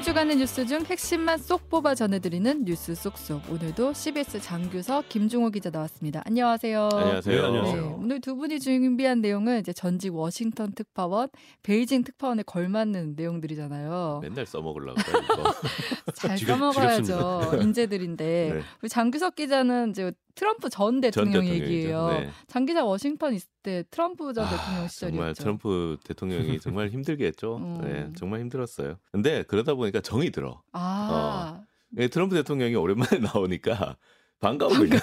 한 0.00 0.04
주간의 0.04 0.36
뉴스 0.36 0.64
중 0.64 0.82
핵심만 0.86 1.36
쏙 1.36 1.68
뽑아 1.68 1.94
전해드리는 1.94 2.64
뉴스 2.64 2.94
쏙쏙. 2.94 3.42
오늘도 3.50 3.92
CBS 3.92 4.40
장규석, 4.40 5.10
김종호 5.10 5.50
기자 5.50 5.68
나왔습니다. 5.68 6.22
안녕하세요. 6.24 6.88
안녕하세요. 6.90 7.40
네, 7.42 7.46
안녕하세요. 7.46 7.82
네, 7.82 7.94
오늘 7.98 8.20
두 8.22 8.34
분이 8.34 8.60
준비한 8.60 9.20
내용은 9.20 9.60
이제 9.60 9.74
전직 9.74 10.14
워싱턴 10.14 10.72
특파원, 10.72 11.28
베이징 11.62 12.02
특파원에 12.04 12.42
걸맞는 12.44 13.12
내용들이잖아요. 13.14 14.20
맨날 14.22 14.46
써먹으려고. 14.46 14.96
잘 16.16 16.36
지겹- 16.38 16.46
써먹어야죠. 16.58 17.02
지겹습니다. 17.04 17.62
인재들인데. 17.62 18.24
네. 18.56 18.60
우리 18.80 18.88
장규석 18.88 19.34
기자는 19.34 19.90
이제 19.90 20.12
트럼프 20.34 20.68
전 20.70 21.00
대통령 21.00 21.44
전 21.44 21.46
얘기예요. 21.46 22.08
네. 22.08 22.30
장 22.46 22.66
기자 22.66 22.84
워싱턴 22.84 23.34
있을 23.34 23.48
때 23.62 23.84
트럼프 23.90 24.32
전 24.32 24.44
아, 24.44 24.50
대통령 24.50 24.88
시절이었죠. 24.88 25.16
정말 25.16 25.34
트럼프 25.34 25.96
대통령이 26.04 26.60
정말 26.60 26.88
힘들게 26.88 27.26
했죠. 27.26 27.56
음. 27.56 27.80
네, 27.82 28.10
정말 28.16 28.40
힘들었어요. 28.40 28.96
근데 29.12 29.42
그러다 29.44 29.74
보니까 29.74 30.00
정이 30.00 30.30
들어. 30.30 30.62
아, 30.72 31.60
예, 31.98 32.08
트럼프 32.08 32.34
대통령이 32.36 32.74
오랜만에 32.76 33.18
나오니까 33.34 33.96
반가워 34.40 34.70
그냥. 34.78 34.98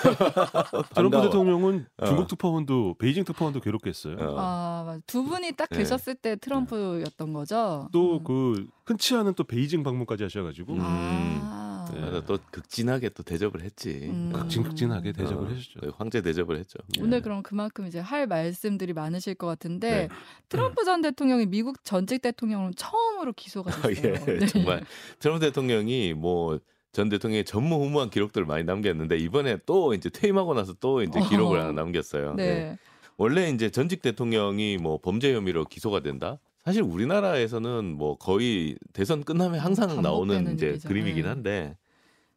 트럼프. 0.96 1.22
대통령은 1.22 1.86
어. 1.98 2.06
중국 2.08 2.28
특파원도 2.28 2.96
베이징 2.98 3.24
특파원도 3.24 3.60
괴롭게 3.60 3.90
했어요. 3.90 4.16
어. 4.20 4.36
아, 4.40 4.84
맞아. 4.88 5.00
두 5.06 5.24
분이 5.24 5.52
딱 5.52 5.70
네. 5.70 5.78
계셨을 5.80 6.16
때 6.16 6.36
트럼프였던 6.38 7.34
거죠. 7.34 7.88
또 7.92 8.18
음. 8.18 8.24
그 8.24 8.68
흔치 8.86 9.16
않은 9.16 9.36
또 9.36 9.44
베이징 9.44 9.84
방문까지 9.84 10.24
하셔가지고 10.24 10.74
음. 10.74 10.80
아, 10.82 11.67
네. 11.94 12.02
맞아, 12.02 12.22
또 12.26 12.38
극진하게 12.52 13.10
또 13.10 13.24
대접을 13.24 13.62
했지. 13.62 14.08
음. 14.10 14.32
극진극진하게 14.34 15.12
대접을 15.14 15.48
어, 15.48 15.50
해주죠. 15.50 15.80
네, 15.82 15.90
황제 15.98 16.22
대접을 16.22 16.58
했죠. 16.58 16.80
오늘 17.00 17.10
네. 17.10 17.22
그럼 17.22 17.44
그만큼 17.44 17.88
이제 17.88 18.00
할 18.00 18.28
말씀들이 18.28 18.94
많으실 18.94 19.36
것 19.36 19.48
같은데 19.48 20.08
네. 20.08 20.10
트럼프 20.50 20.84
전 20.84 21.02
대통령이 21.02 21.46
미국 21.46 21.84
전직 21.84 22.22
대통령으로 22.22 22.74
처음으로 22.76 23.34
기소가 23.34 23.72
아, 23.72 23.88
됐어요. 23.88 24.14
예, 24.14 24.40
네. 24.40 24.46
정말 24.48 24.84
트럼프 25.20 25.46
대통령이 25.46 26.14
뭐전 26.14 27.10
대통령이 27.10 27.46
전무후무한 27.46 28.10
기록들을 28.10 28.46
많이 28.46 28.64
남겼는데 28.64 29.18
이번에 29.18 29.60
또 29.66 29.94
이제 29.94 30.10
퇴임하고 30.10 30.54
나서 30.54 30.74
또 30.80 31.02
이제 31.04 31.20
기록을 31.30 31.60
어. 31.60 31.62
하나 31.62 31.72
남겼어요. 31.72 32.36
네. 32.36 32.46
네. 32.46 32.78
원래 33.18 33.50
이제 33.50 33.70
전직 33.72 34.02
대통령이 34.02 34.78
뭐 34.78 35.00
범죄 35.00 35.34
혐의로 35.34 35.66
기소가 35.66 36.02
된다. 36.02 36.40
사실 36.68 36.82
우리나라에서는 36.82 37.96
뭐 37.96 38.18
거의 38.18 38.76
대선 38.92 39.24
끝나면 39.24 39.62
항상 39.62 40.02
나오는 40.02 40.54
이제 40.54 40.68
일이죠. 40.72 40.90
그림이긴 40.90 41.24
네. 41.24 41.30
한데 41.30 41.78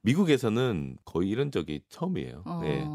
미국에서는 0.03 0.99
거의 1.05 1.29
이런 1.31 1.51
적이 1.51 1.81
처음이에요. 1.89 2.43
어. 2.45 2.61
네. 2.63 2.87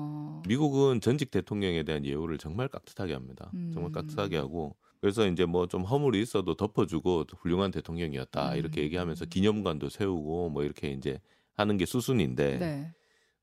미국은 0.47 1.01
전직 1.01 1.31
대통령에 1.31 1.83
대한 1.83 2.05
예우를 2.05 2.37
정말 2.37 2.69
깍듯하게 2.69 3.11
합니다. 3.11 3.51
정말 3.73 3.89
음. 3.89 3.91
깍듯하게 3.91 4.37
하고 4.37 4.77
그래서 5.01 5.27
이제 5.27 5.43
뭐 5.43 5.67
좀 5.67 5.83
허물이 5.83 6.21
있어도 6.21 6.55
덮어주고 6.55 7.25
훌륭한 7.39 7.69
대통령이었다 7.71 8.53
음. 8.53 8.57
이렇게 8.57 8.83
얘기하면서 8.83 9.25
기념관도 9.25 9.89
세우고 9.89 10.51
뭐 10.51 10.63
이렇게 10.63 10.91
이제 10.91 11.19
하는 11.55 11.75
게 11.75 11.85
수순인데 11.85 12.59
네. 12.59 12.93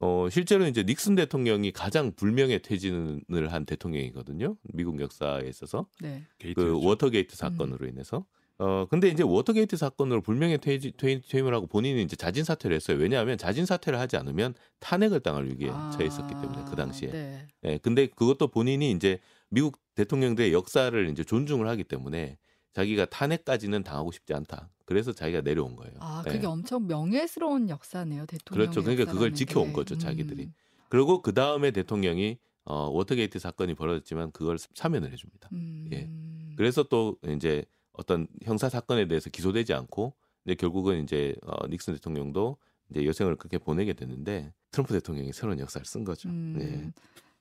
어 0.04 0.28
실제로 0.28 0.66
이제 0.66 0.82
닉슨 0.82 1.14
대통령이 1.14 1.70
가장 1.70 2.12
불명예 2.16 2.58
퇴진을 2.58 3.52
한 3.52 3.64
대통령이거든요. 3.64 4.56
미국 4.74 5.00
역사에 5.00 5.48
있어서 5.48 5.86
네. 6.00 6.24
그. 6.56 6.76
워터게이트 6.84 7.36
사건으로 7.36 7.86
인해서 7.86 8.26
어 8.58 8.84
근데 8.90 9.06
이제 9.08 9.22
워터게이트 9.22 9.76
사건으로 9.76 10.20
불명예 10.20 10.56
퇴진, 10.56 10.90
퇴임, 10.96 11.20
퇴임을 11.26 11.54
하고 11.54 11.68
본인이 11.68 12.02
이제 12.02 12.16
자진 12.16 12.42
사퇴를 12.42 12.74
했어요. 12.74 12.98
왜냐하면 12.98 13.38
자진 13.38 13.64
사퇴를 13.64 13.96
하지 14.00 14.16
않으면 14.16 14.54
탄핵을 14.80 15.20
당할 15.20 15.46
위기에 15.46 15.68
처해 15.92 16.06
있었기 16.06 16.34
때문에 16.34 16.64
그 16.68 16.74
당시에. 16.74 17.08
아, 17.08 17.12
네. 17.12 17.46
예, 17.64 17.78
근데 17.78 18.08
그것도 18.08 18.48
본인이 18.48 18.90
이제 18.90 19.20
미국 19.50 19.78
대통령들의 19.94 20.52
역사를 20.52 21.08
이제 21.10 21.22
존중을 21.22 21.68
하기 21.68 21.84
때문에 21.84 22.38
자기가 22.72 23.06
탄핵까지는 23.06 23.82
당하고 23.82 24.12
싶지 24.12 24.34
않다. 24.34 24.70
그래서 24.84 25.12
자기가 25.12 25.42
내려온 25.42 25.76
거예요. 25.76 25.94
아, 26.00 26.22
예. 26.26 26.32
그게 26.32 26.46
엄청 26.46 26.86
명예스러운 26.86 27.68
역사네요, 27.68 28.26
대통령. 28.26 28.66
그렇죠. 28.66 28.82
그러니까 28.82 29.10
그걸 29.12 29.34
지켜온 29.34 29.72
거죠, 29.72 29.96
자기들이. 29.96 30.50
그리고 30.88 31.22
그 31.22 31.32
다음에 31.32 31.70
대통령이 31.70 32.38
어, 32.64 32.88
워터게이트 32.90 33.38
사건이 33.38 33.74
벌어졌지만 33.74 34.30
그걸 34.32 34.58
사면을 34.74 35.12
해줍니다. 35.12 35.48
음. 35.52 35.88
예. 35.92 36.08
그래서 36.56 36.82
또 36.82 37.16
이제 37.26 37.64
어떤 37.92 38.26
형사 38.42 38.68
사건에 38.68 39.08
대해서 39.08 39.30
기소되지 39.30 39.74
않고 39.74 40.14
이제 40.44 40.54
결국은 40.54 41.02
이제 41.02 41.34
어, 41.42 41.66
닉슨 41.68 41.94
대통령도 41.94 42.56
이제 42.90 43.06
여생을 43.06 43.36
그렇게 43.36 43.58
보내게 43.58 43.94
됐는데 43.94 44.52
트럼프 44.70 44.92
대통령이 44.92 45.32
새로운 45.32 45.58
역사를 45.58 45.84
쓴 45.84 46.04
거죠. 46.04 46.28
음. 46.28 46.58
예. 46.60 46.92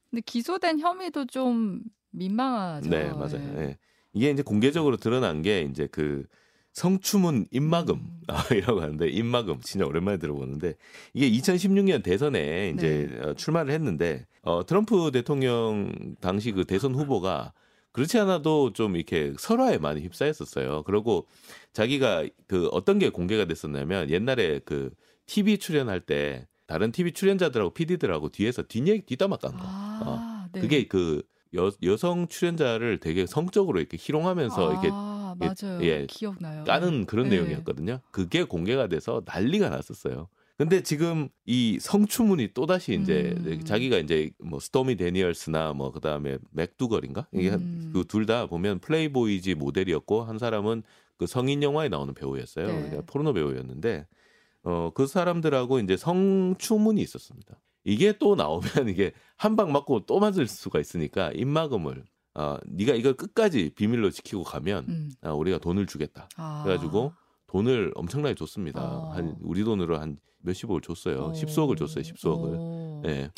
근데 0.09 0.22
기소된 0.25 0.80
혐의도 0.80 1.25
좀 1.25 1.84
민망하죠. 2.12 2.90
네, 2.90 3.12
맞아요. 3.12 3.53
예. 3.58 3.62
예. 3.62 3.78
이게 4.14 4.30
이제 4.30 4.44
공개적으로 4.44 4.98
드러난 4.98 5.42
게 5.42 5.62
이제 5.62 5.88
그 5.92 6.26
성추문 6.74 7.48
입막음 7.52 7.96
음. 7.96 8.22
아, 8.28 8.46
이라고 8.54 8.82
하는데 8.82 9.08
입막음 9.08 9.62
진짜 9.62 9.86
오랜만에 9.86 10.18
들어보는데 10.18 10.76
이게 11.14 11.30
2016년 11.30 12.04
대선에 12.04 12.74
이제 12.76 13.10
네. 13.12 13.20
어, 13.20 13.34
출마를 13.34 13.74
했는데 13.74 14.26
어, 14.42 14.66
트럼프 14.66 15.12
대통령 15.12 16.16
당시 16.22 16.52
그 16.52 16.66
대선 16.66 16.96
후보가 16.96 17.54
그렇지 17.92 18.18
않아도 18.20 18.72
좀 18.72 18.96
이렇게 18.96 19.34
설화에 19.38 19.78
많이 19.78 20.02
휩싸였었어요. 20.02 20.84
그리고 20.84 21.28
자기가 21.74 22.26
그 22.48 22.68
어떤 22.72 23.00
게 23.00 23.10
공개가 23.10 23.44
됐었냐면 23.46 24.10
옛날에 24.10 24.60
그 24.64 24.92
TV 25.26 25.58
출연할 25.58 26.00
때 26.00 26.48
다른 26.68 26.94
TV 26.94 27.12
출연자들하고 27.12 27.74
PD들하고 27.74 28.30
뒤에서 28.30 28.64
뒷얘기 28.64 29.02
뒷담화 29.06 29.36
깐 29.38 29.52
거. 29.52 29.60
아, 29.62 30.48
네. 30.54 30.62
그게 30.62 30.88
그 30.88 31.22
여, 31.56 31.72
여성 31.84 32.28
출연자를 32.28 33.00
되게 33.00 33.25
성적으로 33.25 33.79
이렇게 33.79 33.97
희롱하면서 34.00 34.72
이렇게 34.72 34.89
아, 34.91 35.35
예, 35.41 35.45
맞아요. 35.45 35.84
예, 35.84 36.06
기억나요. 36.07 36.63
까는 36.63 37.06
그런 37.06 37.29
네. 37.29 37.38
내용이었거든요. 37.38 38.00
그게 38.12 38.44
공개가 38.44 38.88
돼서 38.88 39.22
난리가 39.25 39.69
났었어요. 39.69 40.28
근데 40.57 40.84
지금 40.84 41.29
이 41.45 41.79
성추문이 41.81 42.50
또 42.53 42.67
다시 42.67 42.94
이제 42.94 43.34
음. 43.38 43.63
자기가 43.66 43.97
이제 43.97 44.29
뭐 44.39 44.59
스토미 44.59 44.95
데니얼스나 44.95 45.73
뭐 45.73 45.91
그다음에 45.91 46.38
맥두걸인가 46.51 47.28
이게 47.34 47.50
음. 47.50 47.91
그둘 47.94 48.28
다 48.28 48.45
보면 48.45 48.79
플레이보이지 48.79 49.56
모델이었고 49.56 50.22
한 50.23 50.38
사람은 50.38 50.83
그 51.18 51.25
성인 51.25 51.63
영화에 51.63 51.89
나오는 51.89 52.13
배우였어요. 52.13 52.68
네. 52.68 52.73
그러니까 52.73 53.01
포르노 53.07 53.33
배우였는데 53.33 54.06
어 54.63 54.91
그 54.94 55.07
사람들하고 55.07 55.79
이제 55.79 55.97
성추문이 55.97 57.01
있었습니다. 57.01 57.59
이게 57.84 58.14
또 58.18 58.36
나오면 58.36 58.90
이게 58.90 59.12
한 59.38 59.56
방 59.56 59.72
맞고 59.72 60.06
또 60.06 60.19
맞을 60.19 60.47
수가 60.47 60.80
있으니까 60.80 61.31
입막음을 61.34 62.06
어 62.36 62.58
네가 62.66 62.94
이걸 62.94 63.14
끝까지 63.14 63.72
비밀로 63.75 64.09
지키고 64.12 64.44
가면 64.44 64.86
음. 64.88 65.12
아, 65.22 65.31
우리가 65.31 65.58
돈을 65.58 65.86
주겠다. 65.88 66.30
아. 66.38 66.62
그래가지고 66.64 67.14
돈을 67.47 67.92
엄청나게 67.96 68.36
줬습니다. 68.36 68.81
어. 68.81 69.09
한 69.12 69.36
우리 69.42 69.64
돈으로 69.64 70.00
한 70.00 70.18
몇십억을 70.40 70.81
줬어요. 70.81 71.18
어. 71.19 71.31
10수억을 71.34 71.78
줬어요. 71.78 72.03
10수억을. 72.03 72.56
어. 72.58 73.02
예. 73.08 73.30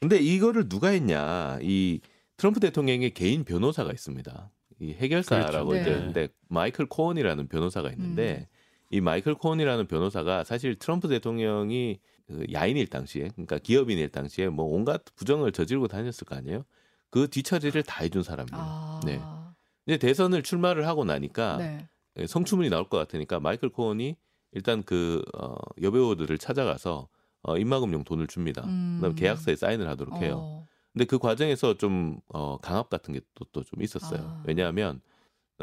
근데 0.00 0.16
이거를 0.18 0.68
누가 0.68 0.88
했냐? 0.88 1.58
이 1.60 2.00
트럼프 2.38 2.58
대통령의 2.60 3.10
개인 3.10 3.44
변호사가 3.44 3.92
있습니다. 3.92 4.50
이 4.80 4.92
해결사라고 4.94 5.68
그렇죠. 5.70 5.90
이제 5.90 5.98
네. 5.98 6.04
근데 6.04 6.28
마이클 6.48 6.86
코언이라는 6.86 7.48
변호사가 7.48 7.90
있는데 7.90 8.48
음. 8.50 8.56
이 8.92 9.00
마이클 9.02 9.34
코언이라는 9.34 9.86
변호사가 9.88 10.44
사실 10.44 10.76
트럼프 10.78 11.08
대통령이 11.08 11.98
그 12.19 12.19
야인일 12.52 12.88
당시에 12.88 13.28
그러니까 13.28 13.58
기업인일 13.58 14.10
당시에 14.10 14.48
뭐 14.48 14.66
온갖 14.66 15.02
부정을 15.16 15.52
저지르고 15.52 15.88
다녔을 15.88 16.24
거 16.26 16.36
아니에요. 16.36 16.64
그 17.10 17.28
뒤처리를 17.28 17.82
다 17.82 18.02
해준 18.02 18.22
사람이에요. 18.22 18.56
아. 18.60 19.00
네. 19.04 19.20
이제 19.86 19.98
대선을 19.98 20.42
출마를 20.42 20.86
하고 20.86 21.04
나니까 21.04 21.56
네. 21.56 21.88
예, 22.18 22.26
성추문이 22.26 22.70
나올 22.70 22.88
것 22.88 22.98
같으니까 22.98 23.40
마이클 23.40 23.68
코언이 23.68 24.16
일단 24.52 24.82
그 24.82 25.22
어, 25.38 25.54
여배우들을 25.80 26.38
찾아가서 26.38 27.08
어, 27.42 27.56
입막음용 27.56 28.04
돈을 28.04 28.26
줍니다. 28.26 28.64
음. 28.66 28.98
그다음 29.00 29.14
계약서에 29.14 29.56
사인을 29.56 29.88
하도록 29.88 30.14
해요. 30.22 30.38
어. 30.38 30.66
근데 30.92 31.04
그 31.04 31.18
과정에서 31.18 31.74
좀 31.74 32.20
어, 32.28 32.58
강압 32.58 32.90
같은 32.90 33.14
게또좀 33.14 33.82
있었어요. 33.82 34.20
아. 34.20 34.42
왜냐하면 34.46 35.00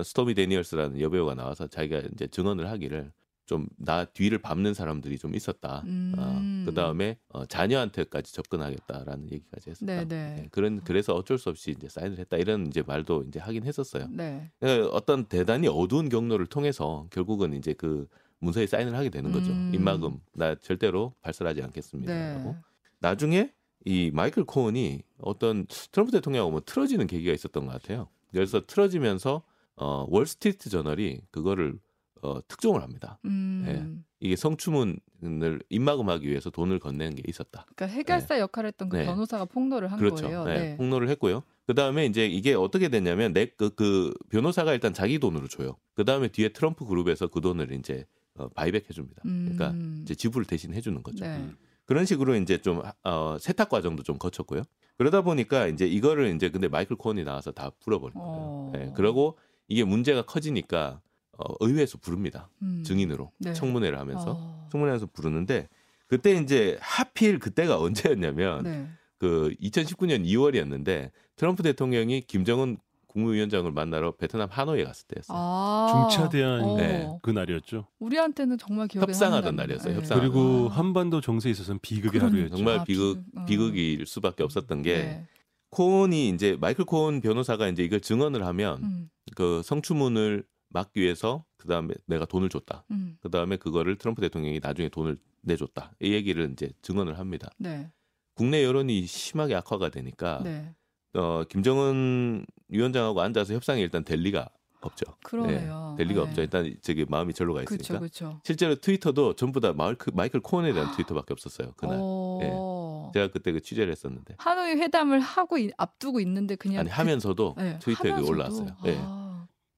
스토미 0.03 0.33
데니얼스라는 0.33 1.01
여배우가 1.01 1.35
나와서 1.35 1.67
자기가 1.67 2.01
이제 2.13 2.27
증언을 2.27 2.69
하기를 2.69 3.11
좀 3.47 3.67
나 3.77 4.05
뒤를 4.05 4.37
밟는 4.37 4.73
사람들이 4.73 5.17
좀 5.17 5.33
있었다. 5.33 5.81
음. 5.85 6.13
어, 6.17 6.65
그 6.65 6.73
다음에 6.73 7.17
어, 7.29 7.45
자녀한테까지 7.45 8.33
접근하겠다라는 8.33 9.31
얘기까지 9.31 9.69
했었다. 9.71 9.85
네, 9.85 10.05
네. 10.05 10.41
예, 10.43 10.47
그런 10.51 10.81
그래서 10.83 11.15
어쩔 11.15 11.37
수 11.37 11.49
없이 11.49 11.71
이제 11.71 11.87
사인을 11.87 12.19
했다 12.19 12.37
이런 12.37 12.67
이제 12.67 12.83
말도 12.85 13.23
이제 13.27 13.39
하긴 13.39 13.63
했었어요. 13.63 14.07
네. 14.11 14.51
예, 14.63 14.79
어떤 14.91 15.25
대단히 15.25 15.67
어두운 15.67 16.09
경로를 16.09 16.45
통해서 16.47 17.07
결국은 17.09 17.53
이제 17.53 17.73
그 17.73 18.07
문서에 18.39 18.67
사인을 18.67 18.95
하게 18.95 19.09
되는 19.09 19.31
거죠. 19.31 19.51
음. 19.51 19.71
입막음 19.73 20.19
나 20.33 20.55
절대로 20.55 21.13
발설하지 21.21 21.63
않겠습니다. 21.63 22.13
네. 22.13 22.33
라고. 22.35 22.55
나중에 22.99 23.51
이 23.85 24.11
마이클 24.13 24.43
코언이 24.43 25.01
어떤 25.19 25.65
트럼프 25.91 26.11
대통령하고 26.11 26.51
뭐 26.51 26.61
틀어지는 26.65 27.07
계기가 27.07 27.31
있었던 27.31 27.65
것 27.65 27.71
같아요. 27.71 28.09
그래서 28.31 28.65
틀어지면서 28.65 29.43
어, 29.77 30.05
월스트리트 30.09 30.69
저널이 30.69 31.21
그거를 31.31 31.79
어, 32.21 32.39
특종을 32.47 32.81
합니다. 32.81 33.19
음. 33.25 34.03
이게 34.19 34.35
성추문을 34.35 35.61
입막음하기 35.69 36.27
위해서 36.27 36.49
돈을 36.49 36.79
건네는 36.79 37.15
게 37.15 37.23
있었다. 37.27 37.65
그러니까 37.75 37.95
해결사 37.95 38.39
역할을 38.39 38.69
했던 38.69 38.89
그 38.89 38.97
네. 38.97 39.05
변호사가 39.05 39.45
폭로를 39.45 39.91
한 39.91 39.99
그렇죠. 39.99 40.23
거예요. 40.23 40.45
네, 40.45 40.77
폭로를 40.77 41.09
했고요. 41.09 41.43
그 41.67 41.75
다음에 41.75 42.05
이제 42.05 42.25
이게 42.25 42.53
어떻게 42.53 42.89
됐냐면 42.89 43.33
내그 43.33 43.75
그 43.75 44.13
변호사가 44.29 44.73
일단 44.73 44.93
자기 44.93 45.19
돈으로 45.19 45.47
줘요. 45.47 45.77
그 45.93 46.05
다음에 46.05 46.29
뒤에 46.29 46.49
트럼프 46.49 46.85
그룹에서 46.85 47.27
그 47.27 47.41
돈을 47.41 47.71
이제 47.73 48.05
어, 48.35 48.47
바이백 48.49 48.89
해 48.89 48.93
줍니다. 48.93 49.21
그러니까 49.23 49.71
음. 49.71 49.99
이제 50.03 50.15
지불을 50.15 50.45
대신 50.45 50.73
해 50.73 50.81
주는 50.81 51.03
거죠. 51.03 51.25
네. 51.25 51.37
음. 51.37 51.57
그런 51.85 52.05
식으로 52.05 52.35
이제 52.35 52.57
좀 52.57 52.81
어, 53.03 53.37
세탁 53.39 53.69
과정도 53.69 54.03
좀 54.03 54.17
거쳤고요. 54.17 54.63
그러다 54.97 55.21
보니까 55.21 55.67
이제 55.67 55.85
이거를 55.87 56.35
이제 56.35 56.49
근데 56.49 56.67
마이클 56.67 56.95
코언이 56.95 57.23
나와서 57.23 57.51
다 57.51 57.71
풀어버린 57.79 58.15
거예요. 58.15 58.29
어. 58.29 58.73
예, 58.75 58.91
그러고 58.95 59.37
이게 59.67 59.83
문제가 59.83 60.23
커지니까 60.23 61.01
어, 61.37 61.53
의회에서 61.59 61.97
부릅니다. 61.99 62.49
음. 62.61 62.83
증인으로 62.83 63.31
네. 63.37 63.53
청문회를 63.53 63.99
하면서 63.99 64.35
어. 64.37 64.67
청문회에서 64.71 65.07
부르는데 65.07 65.69
그때 66.07 66.31
이제 66.35 66.77
하필 66.81 67.39
그때가 67.39 67.79
언제였냐면 67.81 68.63
네. 68.63 68.87
그 69.17 69.53
2019년 69.61 70.25
2월이었는데 70.25 71.11
트럼프 71.35 71.63
대통령이 71.63 72.21
김정은 72.21 72.77
국무위원장을 73.07 73.71
만나러 73.71 74.11
베트남 74.11 74.47
하노이에 74.51 74.83
갔을 74.83 75.07
때였어요. 75.07 75.35
아. 75.37 76.07
중차 76.09 76.29
대한 76.29 76.61
어. 76.61 76.77
네. 76.77 77.09
그 77.23 77.31
날이었죠. 77.31 77.87
우리한테는 77.99 78.57
정말 78.59 78.87
기억에 78.87 79.03
협상하던. 79.07 79.55
날이었어요, 79.55 79.93
네. 79.93 79.99
협상. 79.99 80.19
그리고 80.19 80.69
아. 80.71 80.77
한반도 80.77 81.19
정세에 81.19 81.51
있어서는 81.51 81.79
비극의 81.81 82.19
그러니까. 82.19 82.27
하루였죠. 82.31 82.55
정말 82.57 82.79
아, 82.79 82.83
비극 82.83 83.23
비극. 83.25 83.41
어. 83.41 83.45
비극일 83.45 84.05
수밖에 84.05 84.43
없었던 84.43 84.81
게 84.83 84.97
네. 84.97 85.27
코온이 85.71 86.29
이제 86.29 86.57
마이클 86.59 86.85
코온 86.85 87.21
변호사가 87.21 87.67
이제 87.69 87.83
이걸 87.83 88.01
증언을 88.01 88.45
하면 88.45 88.83
음. 88.83 89.09
그 89.35 89.61
성추문을 89.63 90.43
막기 90.69 90.99
위해서 91.01 91.45
그 91.57 91.67
다음에 91.67 91.93
내가 92.05 92.25
돈을 92.25 92.49
줬다. 92.49 92.85
음. 92.91 93.17
그 93.21 93.29
다음에 93.29 93.57
그거를 93.57 93.97
트럼프 93.97 94.21
대통령이 94.21 94.59
나중에 94.61 94.89
돈을 94.89 95.17
내줬다. 95.41 95.93
이 96.01 96.13
얘기를 96.13 96.49
이제 96.51 96.71
증언을 96.81 97.19
합니다. 97.19 97.49
네. 97.57 97.89
국내 98.35 98.63
여론이 98.63 99.05
심하게 99.05 99.55
악화가 99.55 99.89
되니까 99.89 100.41
네. 100.43 100.73
어, 101.13 101.43
김정은 101.49 102.45
위원장하고 102.67 103.21
앉아서 103.21 103.53
협상이 103.53 103.81
일단 103.81 104.03
될 104.03 104.19
리가 104.19 104.49
없죠. 104.81 105.05
그러네요. 105.23 105.95
될 105.97 106.07
리가 106.07 106.21
네. 106.23 106.27
없죠. 106.29 106.41
일단 106.41 106.75
저기 106.81 107.05
마음이 107.09 107.33
절로 107.33 107.53
가 107.55 107.63
있으니까. 107.63 107.97
그렇죠. 107.97 108.39
실제로 108.43 108.75
트위터도 108.75 109.33
전부 109.35 109.59
다 109.59 109.73
마이클, 109.73 110.13
마이클 110.13 110.39
코온에 110.39 110.71
대한 110.73 110.91
트위터밖에 110.95 111.33
없었어요. 111.33 111.73
그날. 111.77 111.97
어... 111.99 113.11
제가 113.13 113.29
그때 113.29 113.51
그 113.51 113.61
취재를 113.61 113.91
했었는데. 113.91 114.35
하노이 114.37 114.73
회담을 114.73 115.19
하고 115.19 115.57
있- 115.57 115.71
앞두고 115.77 116.19
있는데 116.19 116.55
그냥 116.55 116.81
아니 116.81 116.89
하면서도 116.89 117.55
그, 117.55 117.61
네, 117.61 117.79
트위터에 117.79 118.11
하면서도? 118.11 118.31
올라왔어요. 118.31 118.77
예. 118.85 118.97
아, 119.01 119.26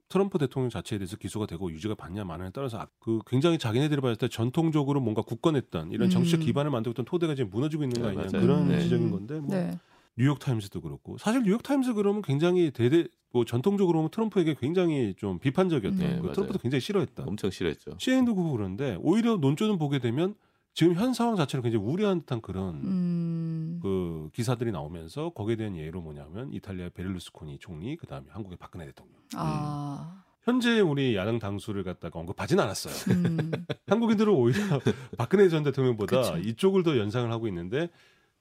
트럼프 0.09 0.39
대통령 0.39 0.69
자체에 0.71 0.97
대해서 0.97 1.15
기소가 1.15 1.45
되고 1.45 1.71
유죄가 1.71 1.93
받냐 1.95 2.23
마냐에 2.23 2.49
따라서 2.51 2.79
아- 2.79 2.87
그 2.99 3.19
굉장히 3.27 3.59
자기네들이 3.59 4.01
봤을 4.01 4.15
때 4.17 4.27
전통적으로 4.27 4.99
뭔가 4.99 5.21
굳건했던 5.21 5.91
이런 5.91 6.09
정치적 6.09 6.41
음. 6.41 6.45
기반을 6.45 6.71
만들고 6.71 6.93
있던 6.93 7.05
토대가 7.05 7.35
지금 7.35 7.51
무너지고 7.51 7.83
있는 7.83 8.01
거 8.01 8.07
네, 8.11 8.17
아니냐 8.17 8.31
맞아요. 8.31 8.45
그런 8.45 8.67
네. 8.67 8.79
지적인 8.81 9.11
건데 9.11 9.39
뭐 9.39 9.55
네. 9.55 9.79
뉴욕 10.17 10.39
타임스도 10.39 10.81
그렇고 10.81 11.17
사실 11.19 11.43
뉴욕 11.43 11.61
타임스 11.63 11.93
그러면 11.93 12.23
굉장히 12.23 12.71
대대 12.71 13.05
뭐 13.31 13.45
전통적으로 13.45 13.99
보면 13.99 14.09
트럼프에게 14.09 14.55
굉장히 14.59 15.13
좀 15.15 15.37
비판적이었던 15.39 15.99
네, 15.99 16.19
그. 16.19 16.31
트럼프도 16.33 16.57
굉장히 16.59 16.81
싫어했다. 16.81 17.23
엄청 17.27 17.51
싫어했죠. 17.51 17.91
CNN도 17.99 18.33
그거 18.35 18.49
그런데 18.49 18.97
오히려 19.01 19.37
논조는 19.37 19.77
보게 19.77 19.99
되면 19.99 20.33
지금 20.79 20.95
현 20.95 21.13
상황 21.13 21.35
자체를 21.35 21.61
굉장히 21.61 21.83
우려한 21.83 22.21
듯한 22.21 22.39
그런 22.39 22.75
음. 22.75 23.79
그 23.83 24.29
기사들이 24.31 24.71
나오면서 24.71 25.31
거기에 25.31 25.57
대한 25.57 25.75
예로 25.75 25.99
뭐냐면 25.99 26.53
이탈리아 26.53 26.87
베를루스코니 26.87 27.59
총리 27.59 27.97
그다음에 27.97 28.27
한국의 28.29 28.57
박근혜 28.57 28.85
대통령 28.85 29.13
아. 29.35 30.23
현재 30.43 30.79
우리 30.79 31.17
야당 31.17 31.37
당수를 31.37 31.83
갖다가 31.83 32.17
언급하진 32.17 32.61
않았어요. 32.61 33.13
음. 33.13 33.51
한국인들은 33.87 34.31
오히려 34.31 34.79
박근혜 35.17 35.49
전 35.49 35.63
대통령보다 35.63 36.21
그쵸. 36.21 36.37
이쪽을 36.37 36.83
더 36.83 36.97
연상을 36.97 37.29
하고 37.29 37.49
있는데 37.49 37.89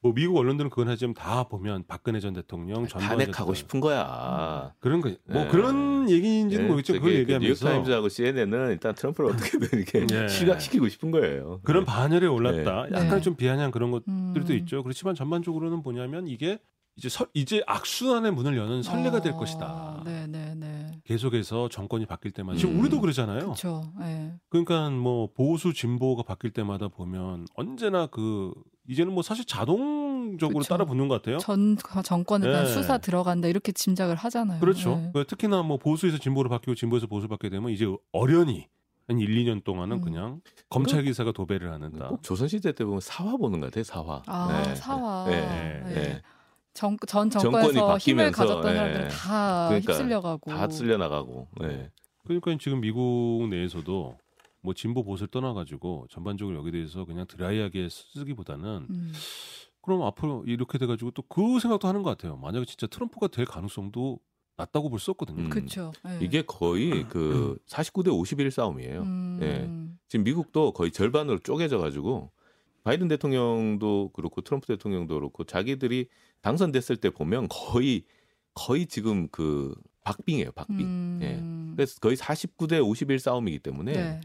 뭐 0.01 0.15
미국 0.15 0.37
언론들은 0.37 0.71
그건 0.71 0.89
하지만 0.89 1.13
다 1.15 1.43
보면 1.45 1.83
박근혜 1.89 2.21
전 2.21 2.33
대통령 2.33 2.87
전두환 2.87 2.89
전 2.89 3.01
탄핵하고 3.01 3.33
대통령. 3.33 3.55
싶은 3.55 3.81
거야. 3.81 4.73
그런 4.79 5.01
거 5.01 5.09
뭐 5.29 5.43
네. 5.45 5.49
그런 5.51 6.09
얘기인지는 6.09 6.65
예, 6.65 6.69
모르겠지만 6.69 7.01
그걸 7.01 7.13
그 7.15 7.19
얘기하면서 7.21 7.65
뉴욕타임즈하고 7.67 8.09
CNN은 8.09 8.71
일단 8.71 8.95
트럼프를 8.95 9.31
어떻게든 9.31 9.69
이렇게 9.81 10.07
예. 10.15 10.29
실각시키고 10.29 10.89
싶은 10.89 11.11
거예요. 11.11 11.61
그런 11.65 11.85
네. 11.85 11.93
반열에 11.93 12.27
올랐다. 12.27 12.85
네. 12.85 12.91
약간 12.95 13.11
네. 13.17 13.21
좀 13.21 13.35
비아냥 13.35 13.73
그런 13.73 13.91
것들도 13.91 14.53
음. 14.53 14.59
있죠. 14.59 14.83
그렇지만 14.85 15.17
전반적으로는 15.17 15.83
뭐냐면 15.83 16.29
이게 16.29 16.61
이제 16.97 17.09
설- 17.09 17.29
이제 17.35 17.63
악순환의 17.67 18.33
문을 18.33 18.57
여는 18.57 18.83
선례가 18.83 19.21
될 19.21 19.33
어, 19.33 19.37
것이다. 19.37 20.03
네, 20.05 20.27
네, 20.29 20.55
네. 20.57 20.78
계속해서 21.09 21.71
정권이 21.71 22.05
바뀔 22.05 22.33
때마다 22.33 22.59
지금 22.59 22.75
음. 22.75 22.81
우리도 22.81 23.01
그러잖아요. 23.01 23.41
그렇죠. 23.41 23.91
네. 23.99 24.35
그러니까 24.51 24.91
뭐 24.91 25.31
보수 25.33 25.73
진보가 25.73 26.23
바뀔 26.23 26.51
때마다 26.51 26.89
보면 26.89 27.47
언제나 27.55 28.07
그 28.07 28.53
이제는 28.87 29.15
뭐 29.15 29.23
사실 29.23 29.47
자동적으로 29.47 30.59
그쵸. 30.59 30.69
따라 30.69 30.85
붙는 30.85 31.09
것 31.09 31.15
같아요. 31.15 31.39
전 31.39 31.79
정권에 32.05 32.47
대한 32.47 32.65
네. 32.65 32.71
수사 32.71 32.99
들어간다 32.99 33.49
이렇게 33.49 33.73
짐작을 33.73 34.17
하잖아요. 34.17 34.61
그렇죠. 34.61 34.97
네. 34.97 35.11
그 35.15 35.25
특히나 35.27 35.63
뭐 35.63 35.79
보수에서 35.79 36.19
진보로 36.19 36.51
바뀌고 36.51 36.75
진보에서 36.75 37.07
보수로 37.07 37.31
바뀌게 37.31 37.57
되면 37.57 37.71
이제 37.71 37.87
어련히 38.13 38.67
한 39.07 39.19
1, 39.19 39.29
2년 39.47 39.65
동안은 39.65 39.97
음. 39.97 40.01
그냥 40.03 40.41
검찰 40.69 41.03
기사가 41.05 41.33
도배를 41.33 41.73
하는다. 41.73 42.09
꼭 42.09 42.23
조선시대 42.23 42.73
때 42.73 42.85
보면 42.85 43.01
사화 43.01 43.39
보는 43.39 43.61
것 43.61 43.69
같아요. 43.69 43.85
사화. 43.85 44.23
아, 44.27 44.63
네. 44.63 44.75
사화. 44.75 45.25
네. 45.25 45.83
네. 45.87 46.23
네. 46.79 46.97
정, 47.07 47.31
전 47.31 47.31
정권에서 47.31 47.99
힘을 47.99 48.31
바뀌면서, 48.31 48.37
가졌던 48.37 48.73
예. 48.73 48.77
사람들은 48.77 49.09
다 49.09 49.67
그러니까 49.69 49.93
휩쓸려가고. 49.93 50.51
다 50.51 50.69
쓸려 50.71 50.97
나가고. 50.97 51.49
네. 51.61 51.91
그러니까 52.25 52.57
지금 52.61 52.81
미국 52.81 53.49
내에서도 53.51 54.17
뭐 54.61 54.75
진보 54.75 55.03
보수를 55.03 55.29
떠나가지고 55.29 56.07
전반적으로 56.11 56.57
여기에 56.59 56.73
대해서 56.73 57.05
그냥 57.05 57.27
드라이하게 57.27 57.89
쓰기보다는 57.91 58.87
음. 58.91 59.13
그럼 59.83 60.03
앞으로 60.03 60.45
이렇게 60.47 60.79
돼가지고 60.79 61.13
또 61.13 61.23
그 61.29 61.59
생각도 61.61 61.89
하는 61.89 62.03
것 62.03 62.11
같아요. 62.11 62.37
만약에 62.37 62.65
진짜 62.67 62.87
트럼프가 62.87 63.29
될 63.29 63.45
가능성도 63.47 64.19
낮다고 64.57 64.91
볼 64.91 64.99
수 64.99 65.11
없거든요. 65.13 65.43
음. 65.45 65.49
그렇죠. 65.51 65.93
네. 66.05 66.19
이게 66.21 66.43
거의 66.43 67.05
그 67.09 67.57
49대 67.69 68.13
51 68.13 68.51
싸움이에요. 68.51 69.03
음. 69.03 69.39
예. 69.41 69.99
지금 70.09 70.25
미국도 70.25 70.73
거의 70.73 70.91
절반으로 70.91 71.39
쪼개져 71.39 71.79
가지고 71.79 72.31
바이든 72.89 73.09
대통령도 73.09 74.13
그렇고 74.15 74.41
트럼프 74.41 74.67
대통령도 74.67 75.15
그렇고 75.15 75.45
자기들이 75.45 76.09
당선됐을 76.41 76.97
때 76.97 77.11
보면 77.11 77.49
거의 77.51 78.05
거의 78.55 78.87
지금 78.87 79.29
그 79.29 79.75
박빙이에요, 80.05 80.53
박빙. 80.53 80.81
음. 80.81 81.19
예. 81.21 81.75
그래서 81.77 82.01
거의 82.01 82.17
49대 82.17 82.83
51 82.83 83.19
싸움이기 83.19 83.59
때문에 83.59 83.93
네. 83.93 84.21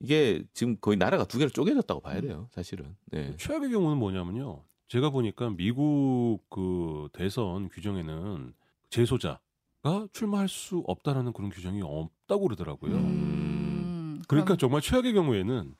이게 0.00 0.42
지금 0.52 0.76
거의 0.80 0.96
나라가 0.96 1.24
두 1.24 1.38
개로 1.38 1.48
쪼개졌다고 1.48 2.00
봐야 2.00 2.20
돼요, 2.20 2.48
사실은. 2.50 2.96
네. 3.06 3.36
최악의 3.36 3.70
경우는 3.70 3.98
뭐냐면요. 3.98 4.64
제가 4.88 5.10
보니까 5.10 5.50
미국 5.50 6.40
그 6.50 7.08
대선 7.12 7.68
규정에는 7.68 8.52
재소자가 8.90 10.08
출마할 10.12 10.48
수 10.48 10.82
없다라는 10.88 11.32
그런 11.32 11.50
규정이 11.50 11.82
없다고 11.84 12.48
그러더라고요. 12.48 12.96
음. 12.96 14.22
그러니까 14.26 14.56
정말 14.56 14.80
최악의 14.80 15.12
경우에는 15.12 15.76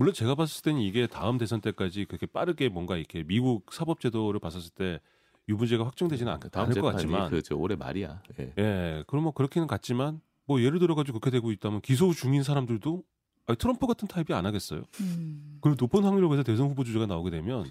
물론 0.00 0.14
제가 0.14 0.34
봤을 0.34 0.62
때는 0.62 0.80
이게 0.80 1.06
다음 1.06 1.36
대선 1.36 1.60
때까지 1.60 2.06
그렇게 2.06 2.24
빠르게 2.24 2.70
뭔가 2.70 2.96
이렇게 2.96 3.22
미국 3.22 3.70
사법제도를 3.70 4.40
봤었을 4.40 4.70
때 4.70 4.98
유무죄가 5.46 5.84
확정되지는 5.84 6.32
않, 6.32 6.40
그 6.40 6.48
다음 6.48 6.70
않을 6.70 6.80
것 6.80 6.92
같지만 6.92 7.28
그저 7.28 7.54
올해 7.54 7.76
말이야. 7.76 8.22
예. 8.38 8.54
예, 8.56 9.04
그럼 9.06 9.24
뭐 9.24 9.34
그렇게는 9.34 9.68
같지만 9.68 10.22
뭐 10.46 10.62
예를 10.62 10.78
들어 10.78 10.94
가지고 10.94 11.20
그렇게 11.20 11.36
되고 11.36 11.52
있다면 11.52 11.82
기소 11.82 12.14
중인 12.14 12.42
사람들도 12.42 13.04
아니, 13.46 13.58
트럼프 13.58 13.86
같은 13.86 14.08
타입이 14.08 14.32
안 14.32 14.46
하겠어요. 14.46 14.84
음. 15.00 15.58
그리고 15.60 15.76
높은 15.78 16.02
확률로 16.02 16.32
해서 16.32 16.44
대선 16.44 16.68
후보 16.68 16.82
주자가 16.82 17.04
나오게 17.04 17.28
되면 17.28 17.68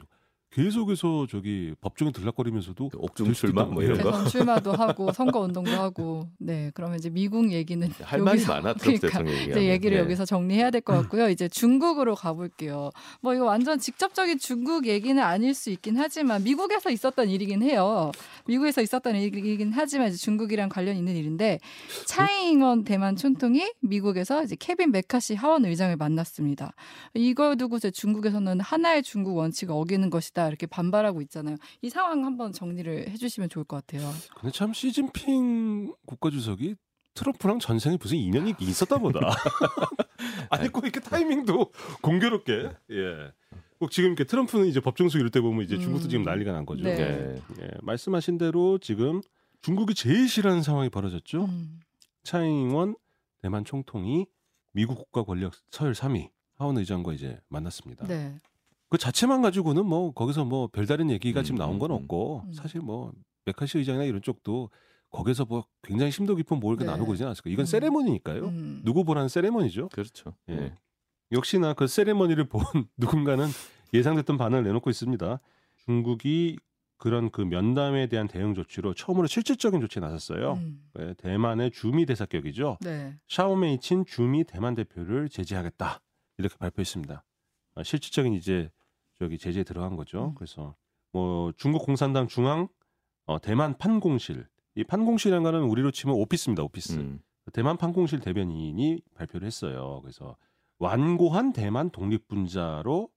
계속해서 0.52 1.28
저기 1.30 1.76
법정에 1.80 2.12
들락거리면서도 2.12 2.90
옥중 2.98 3.34
출마 3.34 3.66
뭐 3.66 3.84
이런 3.84 4.00
거. 4.02 4.12
대선 4.12 4.28
출마도 4.28 4.74
하고 4.74 5.12
선거 5.14 5.42
운동도 5.42 5.70
하고 5.72 6.28
네 6.40 6.72
그러면 6.74 6.98
이제 6.98 7.10
미국 7.12 7.52
얘기는 7.52 7.88
할 8.02 8.20
말이 8.20 8.42
여기서- 8.42 8.48
많아 8.50 8.74
그러니까 8.82 9.08
대통령 9.10 9.36
얘기. 9.36 9.52
이제 9.52 9.70
얘기를 9.70 9.98
여기서 10.00 10.26
정리해야 10.26 10.72
될 10.72 10.82
것 10.82 10.94
같고요. 10.94 11.30
이제 11.30 11.48
중국으로 11.48 12.16
가볼게요. 12.16 12.90
뭐 13.22 13.36
이거 13.36 13.46
완전 13.46 13.78
직접적인 13.78 14.40
중국 14.40 14.88
얘기는 14.88 15.22
아닐 15.22 15.54
수 15.54 15.70
있긴 15.70 15.98
하지만 15.98 16.44
미국에서 16.44 16.90
있었던 16.90 17.30
일이긴 17.30 17.62
해요. 17.62 18.12
미국에서 18.48 18.82
있었던 18.82 19.16
일이긴 19.16 19.72
하지만 19.74 20.08
이제 20.08 20.18
중국이랑 20.18 20.70
관련 20.70 20.96
있는 20.96 21.16
일인데 21.16 21.60
차이잉원 22.06 22.86
대만 22.86 23.16
촌통이 23.16 23.72
미국에서 23.82 24.44
이제 24.44 24.56
케빈 24.58 24.92
메카시 24.92 25.36
하원 25.36 25.66
의장을 25.66 25.96
만났습니다. 25.96 26.74
이걸 27.14 27.56
두고 27.58 27.78
이제 27.78 27.92
중국에서는 27.92 28.60
하나의 28.62 29.04
중국 29.04 29.36
원칙을 29.38 29.76
어기는 29.76 30.10
것이다 30.10 30.39
이렇게 30.48 30.66
반발하고 30.68 31.22
있잖아요. 31.24 31.58
이 31.82 31.90
상황 31.90 32.26
한번 32.26 32.52
정리를 32.52 33.10
해주시면 33.10 33.50
좋을 33.50 33.66
것 33.66 33.86
같아요. 33.86 34.10
근데 34.40 34.52
참 34.52 34.74
시진핑 34.74 35.94
국가주석이 36.06 36.76
트럼프랑 37.14 37.60
전생에 37.60 37.98
무슨 38.00 38.18
인연이 38.18 38.54
있었다 38.60 38.98
보다. 38.98 39.20
아니 40.50 40.70
꼭 40.70 40.84
이렇게 40.84 41.00
타이밍도 41.00 41.72
공교롭게. 42.02 42.72
예. 42.92 43.32
꼭 43.80 43.92
지금 43.92 44.10
이렇게 44.10 44.26
트럼프는 44.26 44.68
이제 44.68 44.80
법정수 44.80 45.18
이럴 45.18 45.30
때 45.30 45.40
보면 45.42 45.64
이제 45.64 45.78
중국도 45.78 46.08
음. 46.08 46.10
지금 46.10 46.24
난리가 46.24 46.52
난 46.52 46.66
거죠. 46.66 46.84
네. 46.84 47.00
예. 47.00 47.64
예, 47.64 47.70
말씀하신 47.82 48.38
대로 48.38 48.78
지금 48.78 49.22
중국이 49.62 49.94
제일 49.96 50.28
싫어하는 50.28 50.64
상황이 50.64 50.90
벌어졌죠. 50.90 51.46
음. 51.46 51.80
차잉원 52.24 52.96
대만 53.42 53.64
총통이 53.64 54.26
미국 54.74 54.98
국가 54.98 55.24
권력 55.24 55.54
서열 55.72 55.94
3위 55.94 56.30
하원 56.56 56.78
의장과 56.78 57.14
이제 57.14 57.40
만났습니다. 57.48 58.06
네. 58.06 58.36
그 58.90 58.98
자체만 58.98 59.42
가지고는 59.42 59.86
뭐 59.86 60.12
거기서 60.12 60.46
뭐 60.46 60.68
별다른 60.68 61.10
얘기가 61.12 61.44
지금 61.44 61.58
음, 61.58 61.60
나온 61.60 61.80
건 61.80 61.92
음, 61.92 61.96
없고 61.96 62.44
음. 62.48 62.54
사실 62.54 62.82
뭐 62.82 63.12
메카시 63.46 63.78
의장이나 63.78 64.04
이런 64.04 64.22
쪽도 64.22 64.70
거기서 65.12 65.46
뭐 65.46 65.66
굉장히 65.84 66.12
심도 66.12 66.36
깊은 66.36 66.60
뭘 66.60 66.74
이렇게 66.74 66.86
네. 66.86 66.92
나누고 66.92 67.14
있지는 67.14 67.28
않았을까. 67.28 67.50
이건 67.50 67.64
음. 67.64 67.66
세레모니니까요. 67.66 68.46
음. 68.46 68.82
누구 68.84 69.04
보라는 69.04 69.30
세레모니죠. 69.30 69.90
그렇죠. 69.90 70.36
예. 70.50 70.54
예. 70.54 70.76
역시나 71.32 71.74
그 71.74 71.88
세레머니를 71.88 72.50
본 72.50 72.62
누군가는 72.98 73.48
예상됐던 73.94 74.38
반응을 74.38 74.64
내놓고 74.64 74.90
있습니다. 74.90 75.40
중국이 75.86 76.58
그런 76.98 77.30
그 77.30 77.42
면담에 77.42 78.08
대한 78.08 78.28
대응 78.28 78.54
조치로 78.54 78.94
처음으로 78.94 79.28
실질적인 79.28 79.80
조치에 79.82 80.02
나섰어요. 80.02 80.54
음. 80.54 80.84
네, 80.96 81.14
대만의 81.16 81.72
주미 81.72 82.06
대사격이죠. 82.06 82.78
네. 82.82 83.16
샤오메이친 83.28 84.06
주미 84.06 84.44
대만 84.44 84.76
대표를 84.76 85.30
제재하겠다 85.30 86.02
이렇게 86.40 86.56
발표했습니다. 86.58 87.24
아, 87.76 87.84
실질적인 87.84 88.34
이제 88.34 88.70
저기 89.20 89.38
제재에 89.38 89.64
들어간 89.64 89.96
거죠. 89.98 90.30
음. 90.30 90.36
그래서 90.36 90.76
뭐 91.12 91.52
중국 91.58 91.86
공산당 91.86 92.28
중앙 92.28 92.70
어, 93.26 93.40
대만 93.40 93.78
판공실 93.78 94.48
이 94.76 94.84
판공실이라는 94.86 95.44
거는 95.44 95.68
우리로 95.68 95.92
치면 95.92 96.16
오피스입니다. 96.16 96.64
오피스. 96.64 96.94
음. 96.94 97.20
대만 97.52 97.78
판공실 97.78 98.20
대변인이 98.22 99.02
발표를 99.16 99.46
했어요. 99.46 100.00
그래서 100.02 100.38
완고한 100.78 101.52
대만 101.52 101.90
독립분자로 101.90 103.10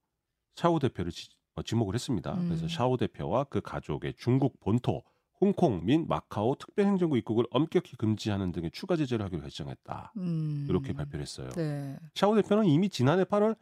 샤오 0.55 0.79
대표를 0.79 1.11
지, 1.11 1.29
어, 1.55 1.63
지목을 1.63 1.95
했습니다. 1.95 2.33
음. 2.33 2.47
그래서 2.47 2.67
샤오 2.67 2.97
대표와 2.97 3.45
그 3.45 3.61
가족의 3.61 4.15
중국 4.17 4.59
본토, 4.59 5.03
홍콩 5.39 5.85
및 5.85 6.05
마카오 6.07 6.55
특별행정구 6.55 7.17
입국을 7.19 7.45
엄격히 7.51 7.95
금지하는 7.95 8.51
등의 8.51 8.71
추가 8.71 8.95
제재를 8.97 9.23
하기로 9.25 9.41
결정했다. 9.41 10.13
음. 10.17 10.65
이렇게 10.69 10.91
발표를 10.93 11.21
했어요. 11.21 11.49
네. 11.55 11.97
샤오 12.15 12.35
대표는 12.35 12.65
이미 12.65 12.89
지난해 12.89 13.23
8월 13.23 13.55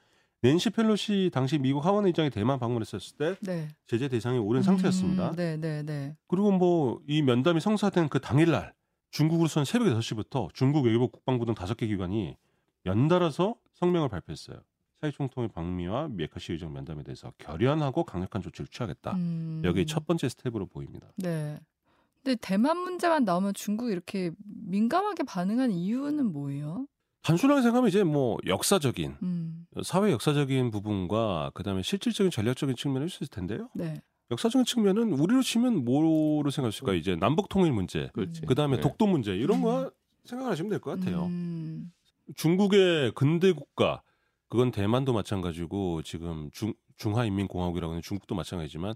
낸시 0.43 0.71
펠로시 0.71 1.29
당시 1.33 1.57
미국 1.59 1.85
하원 1.85 2.05
의장이 2.07 2.31
대만 2.31 2.57
방문했었을 2.59 3.15
때 3.17 3.35
네. 3.41 3.67
제재 3.85 4.07
대상에 4.07 4.37
오른 4.39 4.63
상태였습니다. 4.63 5.31
음, 5.31 5.35
네, 5.35 5.57
네, 5.57 5.83
네. 5.83 6.15
그리고 6.27 6.51
뭐 6.51 6.99
이 7.07 7.21
면담이 7.21 7.59
성사된 7.59 8.09
그 8.09 8.19
당일날 8.19 8.73
중국으로서는 9.11 9.65
새벽 9.65 9.85
6시부터 9.85 10.51
중국 10.53 10.85
외교부 10.85 11.09
국방부 11.09 11.45
등 11.45 11.53
다섯 11.53 11.75
개 11.75 11.85
기관이 11.85 12.35
연달아서 12.85 13.55
성명을 13.73 14.09
발표했어요. 14.09 14.57
사이 14.99 15.11
총통의 15.11 15.49
방미와 15.49 16.09
매카시 16.09 16.53
의장 16.53 16.73
면담에 16.73 17.03
대해서 17.03 17.33
결연하고 17.37 18.03
강력한 18.03 18.41
조치를 18.41 18.67
취하겠다. 18.67 19.11
음. 19.13 19.61
여기 19.65 19.85
첫 19.85 20.05
번째 20.07 20.29
스텝으로 20.29 20.67
보입니다. 20.67 21.11
네. 21.17 21.59
근데 22.23 22.37
대만 22.39 22.77
문제만 22.77 23.25
나오면 23.25 23.53
중국이 23.55 23.91
이렇게 23.91 24.31
민감하게 24.45 25.23
반응한 25.23 25.71
이유는 25.71 26.31
뭐예요? 26.31 26.85
단순하게 27.23 27.61
생각하면 27.61 27.89
이제 27.89 28.03
뭐 28.03 28.37
역사적인 28.45 29.17
음. 29.21 29.65
사회 29.83 30.11
역사적인 30.11 30.71
부분과 30.71 31.51
그다음에 31.53 31.81
실질적인 31.83 32.31
전략적인 32.31 32.75
측면을 32.75 33.07
있을 33.07 33.27
텐데요. 33.27 33.69
네. 33.75 34.01
역사적인 34.31 34.65
측면은 34.65 35.13
우리로 35.13 35.41
치면 35.43 35.83
뭐로 35.85 36.49
생각하실까? 36.49 36.93
이제 36.93 37.15
남북 37.15 37.49
통일 37.49 37.73
문제, 37.73 38.09
그렇지. 38.13 38.41
그다음에 38.41 38.77
네. 38.77 38.81
독도 38.81 39.05
문제 39.07 39.35
이런 39.35 39.59
음. 39.59 39.63
거 39.63 39.91
생각하시면 40.25 40.69
될 40.69 40.79
것 40.79 40.97
같아요. 40.99 41.25
음. 41.25 41.91
중국의 42.35 43.11
근대 43.13 43.51
국가 43.51 44.01
그건 44.47 44.71
대만도 44.71 45.13
마찬가지고 45.13 46.01
지금 46.03 46.49
중 46.51 46.73
중화인민공화국이라고 46.97 47.91
하는 47.91 48.01
중국도 48.01 48.35
마찬가지지만 48.35 48.93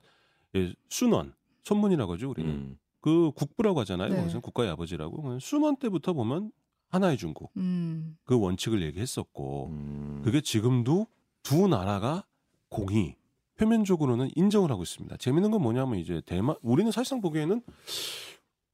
예, 0.55 0.73
순원 0.89 1.33
손문이라고 1.63 2.13
하죠 2.13 2.29
우리는 2.29 2.49
음. 2.49 2.77
그 3.01 3.31
국부라고 3.35 3.79
하잖아요. 3.81 4.09
네. 4.09 4.15
그것은 4.15 4.41
국가의 4.41 4.69
아버지라고 4.71 5.39
순원 5.39 5.75
때부터 5.77 6.13
보면 6.13 6.51
하나의 6.89 7.17
중국 7.17 7.51
음. 7.57 8.15
그 8.23 8.39
원칙을 8.39 8.81
얘기했었고 8.83 9.67
음. 9.71 10.21
그게 10.23 10.41
지금도 10.41 11.07
두 11.43 11.67
나라가 11.67 12.25
공이 12.69 13.15
표면적으로는 13.57 14.31
인정을 14.35 14.69
하고 14.71 14.83
있습니다. 14.83 15.17
재밌는 15.17 15.51
건 15.51 15.61
뭐냐면 15.61 15.97
이제 15.99 16.21
대만 16.25 16.55
우리는 16.61 16.91
사실상 16.91 17.21
보기에는 17.21 17.61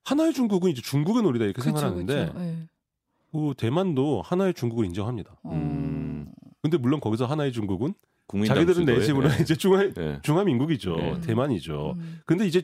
하나의 0.06 0.34
중국은 0.34 0.72
이제 0.72 0.82
중국의 0.82 1.24
놀이다 1.24 1.46
이렇게 1.46 1.62
그쵸, 1.62 1.66
생각하는데 1.66 2.26
그쵸. 2.28 2.40
네. 2.40 2.68
그 3.32 3.54
대만도 3.58 4.22
하나의 4.24 4.54
중국을 4.54 4.86
인정합니다. 4.86 5.40
어. 5.44 5.52
음. 5.54 6.32
근데 6.62 6.78
물론 6.78 7.00
거기서 7.00 7.26
하나의 7.26 7.52
중국은 7.52 7.94
자기들은 8.46 8.86
내집으로 8.86 9.28
네. 9.30 9.38
이제 9.42 9.56
중화 9.56 9.84
네. 9.94 10.20
중화민국이죠. 10.24 10.96
네. 10.96 11.22
대만이죠. 11.22 11.96
음. 11.98 12.20
근데 12.26 12.48
이제 12.48 12.64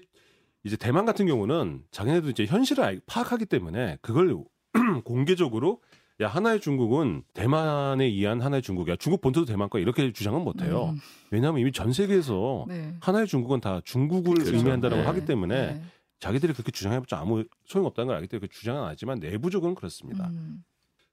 이제 0.63 0.75
대만 0.75 1.05
같은 1.05 1.25
경우는 1.27 1.83
자기네도 1.91 2.29
이제 2.29 2.45
현실을 2.45 2.83
알- 2.83 3.01
파악하기 3.05 3.45
때문에 3.45 3.97
그걸 4.01 4.35
공개적으로 5.03 5.81
야 6.19 6.27
하나의 6.27 6.59
중국은 6.59 7.23
대만에 7.33 8.05
의한 8.05 8.41
하나의 8.41 8.61
중국이야. 8.63 8.95
중국 8.95 9.21
본토도 9.21 9.45
대만 9.45 9.69
거 9.69 9.77
이렇게 9.79 10.11
주장은 10.11 10.43
못 10.43 10.61
해요. 10.63 10.89
음. 10.93 10.99
왜냐하면 11.29 11.61
이미 11.61 11.71
전 11.71 11.93
세계에서 11.93 12.65
네. 12.67 12.95
하나의 13.01 13.27
중국은 13.27 13.61
다 13.61 13.81
중국을 13.85 14.35
그렇죠. 14.35 14.55
의미한다라고 14.55 15.01
네. 15.03 15.07
하기 15.07 15.25
때문에 15.25 15.73
네. 15.73 15.81
자기들이 16.19 16.53
그렇게 16.53 16.71
주장해봤자 16.71 17.19
아무 17.19 17.43
소용없다는 17.65 18.07
걸 18.07 18.15
알기 18.15 18.27
때문에 18.29 18.47
그 18.47 18.53
주장은 18.53 18.81
안 18.81 18.87
하지만 18.89 19.19
내부적으로는 19.19 19.75
그렇습니다. 19.75 20.27
음. 20.29 20.63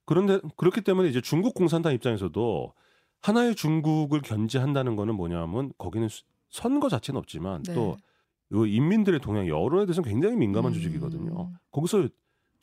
그런데 0.07 0.41
그렇기 0.57 0.81
때문에 0.81 1.09
이제 1.11 1.21
중국 1.21 1.55
공산당 1.55 1.93
입장에서도 1.93 2.73
하나의 3.21 3.55
중국을 3.57 4.23
견제한다는 4.23 4.97
거는 4.97 5.15
뭐냐면 5.15 5.73
거기는 5.77 6.09
수- 6.09 6.23
선거 6.49 6.89
자체는 6.89 7.19
없지만 7.19 7.63
네. 7.65 7.75
또이 7.75 8.75
인민들의 8.75 9.21
동향 9.21 9.49
여론에 9.49 9.85
대해서는 9.85 10.09
굉장히 10.09 10.37
민감한 10.37 10.73
음. 10.73 10.75
조직이거든요. 10.75 11.51
거기서 11.71 12.09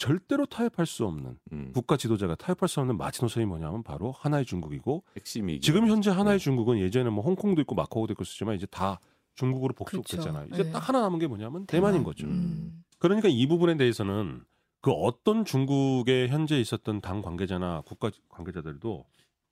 절대로 0.02 0.48
타협할 0.48 0.88
수 0.88 1.06
없는 1.06 1.38
음. 1.52 1.72
국가 1.76 1.96
지도자가 1.96 2.34
타협할 2.34 2.68
수 2.68 2.80
없는 2.80 2.98
마지노선이 2.98 3.46
뭐냐면 3.46 3.84
바로 3.84 4.12
하나의 4.12 4.46
중국이고 4.46 5.04
핵심이 5.16 5.60
지금 5.60 5.88
현재 5.88 6.10
하나의 6.10 6.40
네. 6.40 6.44
중국은 6.44 6.80
예전에 6.80 7.12
뭐 7.12 7.24
홍콩도 7.24 7.62
있고 7.62 7.76
마카오도 7.76 8.14
있고 8.14 8.24
있었지만 8.24 8.56
이제 8.56 8.66
다 8.66 9.00
중국으로 9.36 9.76
복속됐잖아요. 9.76 10.48
그렇죠. 10.48 10.56
이제 10.56 10.64
네. 10.64 10.72
딱 10.72 10.90
하나 10.90 11.02
남은 11.02 11.20
게 11.20 11.28
뭐냐면 11.28 11.68
대만 11.68 11.94
인 11.94 12.02
거죠. 12.02 12.26
음. 12.26 12.84
그러니까 12.98 13.28
이 13.30 13.46
부분에 13.46 13.78
대해서는 13.78 14.44
그 14.82 14.90
어떤 14.90 15.46
중국에 15.46 16.30
현재 16.30 16.60
있었던 16.60 17.02
당 17.02 17.22
관계자나 17.22 17.82
국가 17.82 18.10
관계자들도 18.30 19.06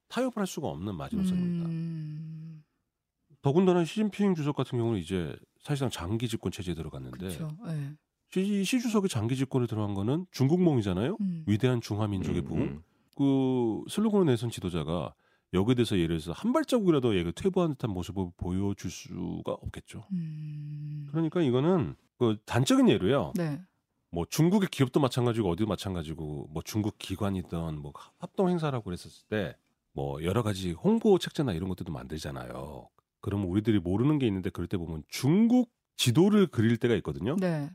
타협을 0.08 0.40
할 0.40 0.48
수가 0.48 0.68
없는 0.70 0.96
마지노선입니다. 0.96 1.70
음. 1.70 2.64
더군다나 3.44 3.86
시진핑 3.86 4.34
주석 4.34 4.56
같은 4.56 4.80
경우는 4.80 5.00
이제 5.00 5.36
사실상 5.60 5.92
장기 5.92 6.28
집권 6.28 6.52
체제에 6.52 6.74
들어갔는데 6.74 7.18
그렇죠. 7.20 7.56
네. 7.68 7.94
시, 8.30 8.64
시 8.64 8.80
주석이 8.80 9.08
장기 9.10 9.36
집권에 9.36 9.68
들어간 9.68 9.94
거는 9.96 10.26
중국몽이잖아요. 10.32 11.18
음. 11.20 11.44
위대한 11.48 11.82
중화민족의 11.82 12.42
음, 12.42 12.46
부흥. 12.46 12.62
음. 12.62 12.84
그 13.16 13.84
슬로건을 13.90 14.28
내선 14.28 14.50
지도자가 14.50 15.14
여기에 15.54 15.76
대해서 15.76 15.98
예를 15.98 16.20
들어서 16.20 16.32
한 16.32 16.54
발자국이라도 16.54 17.18
얘가 17.18 17.32
퇴보한 17.32 17.72
듯한 17.72 17.92
모습을 17.92 18.28
보여줄 18.38 18.92
수가 18.92 19.54
없겠죠. 19.54 20.06
음. 20.14 21.08
그러니까 21.12 21.42
이거는 21.42 21.96
그 22.18 22.38
단적인 22.46 22.88
예로요. 22.88 23.34
네. 23.36 23.60
뭐 24.12 24.26
중국의 24.30 24.70
기업도 24.70 25.00
마찬가지고 25.00 25.50
어디도 25.50 25.68
마찬가지고 25.68 26.50
뭐 26.52 26.62
중국 26.64 26.98
기관이든 26.98 27.80
뭐 27.80 27.94
합동 28.20 28.50
행사라고 28.50 28.84
그랬었을 28.86 29.28
때 29.30 29.56
뭐 29.94 30.24
여러 30.24 30.44
가지 30.44 30.72
홍보 30.72 31.18
책자나 31.18 31.54
이런 31.54 31.70
것들도 31.70 31.92
만들잖아요. 31.92 32.88
그러면 33.22 33.48
우리들이 33.48 33.80
모르는 33.80 34.20
게 34.20 34.28
있는데 34.28 34.50
그럴 34.50 34.68
때 34.68 34.78
보면 34.78 35.04
중국 35.10 35.72
지도를 35.98 36.48
그릴 36.48 36.78
때가 36.78 36.96
있거든요. 36.96 37.36
네. 37.36 37.70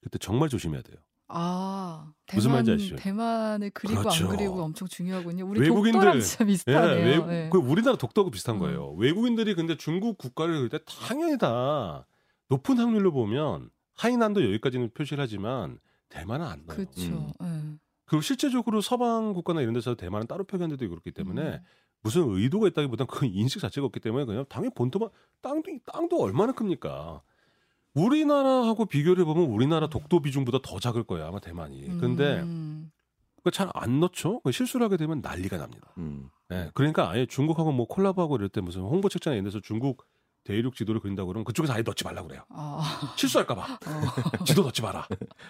그때 0.00 0.18
정말 0.18 0.48
조심해야 0.48 0.82
돼요. 0.82 0.96
아, 1.32 2.12
무슨 2.34 2.50
대만, 2.50 2.64
말인지 2.64 2.72
아시죠? 2.84 2.96
대만을 2.96 3.70
그리고 3.72 4.00
그렇죠. 4.00 4.28
안 4.30 4.36
그리고 4.36 4.62
엄청 4.62 4.88
중요하군요. 4.88 5.46
우리 5.46 5.60
외국인들- 5.60 6.20
진짜 6.22 6.44
비슷하네요. 6.44 7.04
외, 7.04 7.26
네. 7.26 7.50
그 7.52 7.58
우리나라 7.58 7.96
독도하고 7.96 8.30
비슷한 8.32 8.56
음. 8.56 8.60
거예요. 8.60 8.90
외국인들이 8.94 9.54
근데 9.54 9.76
중국 9.76 10.18
국가를 10.18 10.56
그릴 10.56 10.68
때 10.70 10.78
당연히 10.84 11.38
다 11.38 12.04
높은 12.48 12.78
확률로 12.78 13.12
보면 13.12 13.70
하이난도 13.94 14.42
여기까지는 14.44 14.90
표시를 14.92 15.22
하지만 15.22 15.78
대만은 16.08 16.46
안 16.46 16.64
넣어요. 16.66 16.76
그렇죠. 16.76 17.32
네. 17.38 17.76
그리고 18.06 18.22
실제적으로 18.22 18.80
서방 18.80 19.32
국가나 19.32 19.60
이런 19.60 19.72
데서 19.72 19.94
대만은 19.94 20.26
따로 20.26 20.42
표기한 20.42 20.68
데도 20.70 20.88
그렇기 20.88 21.12
때문에 21.12 21.42
음. 21.42 21.58
무슨 22.02 22.24
의도가 22.28 22.66
있다기보다는 22.68 23.06
그 23.06 23.26
인식 23.26 23.60
자체가 23.60 23.86
없기 23.86 24.00
때문에 24.00 24.24
그냥 24.24 24.44
당연히 24.48 24.74
본토만 24.74 25.10
땅도 25.42 25.70
땅도 25.86 26.20
얼마나 26.20 26.50
큽니까? 26.52 27.22
우리나라하고 27.94 28.86
비교를 28.86 29.22
해보면 29.22 29.44
우리나라 29.44 29.88
독도 29.88 30.20
비중보다 30.20 30.58
더 30.62 30.78
작을 30.78 31.04
거예요 31.04 31.26
아마 31.26 31.40
대만이. 31.40 31.98
근데 31.98 32.40
음. 32.40 32.90
잘안 33.52 34.00
넣죠. 34.00 34.40
그 34.40 34.52
실수를 34.52 34.84
하게 34.84 34.96
되면 34.96 35.20
난리가 35.22 35.56
납니다. 35.56 35.92
음. 35.98 36.28
네, 36.48 36.70
그러니까 36.74 37.10
아예 37.10 37.26
중국하고 37.26 37.72
뭐 37.72 37.86
콜라보하고 37.86 38.36
이럴 38.36 38.48
때 38.48 38.60
무슨 38.60 38.82
홍보 38.82 39.08
책자나 39.08 39.34
이런 39.34 39.44
데서 39.44 39.60
중국 39.60 40.04
대륙 40.44 40.74
지도를 40.74 41.00
그린다고 41.00 41.28
그러면 41.28 41.44
그쪽에서 41.44 41.72
아예 41.72 41.82
넣지 41.82 42.04
말라고 42.04 42.28
그래요. 42.28 42.44
아, 42.50 43.14
실수할까봐 43.16 43.62
어. 43.62 44.44
지도 44.44 44.62
넣지 44.62 44.82
마라. 44.82 45.06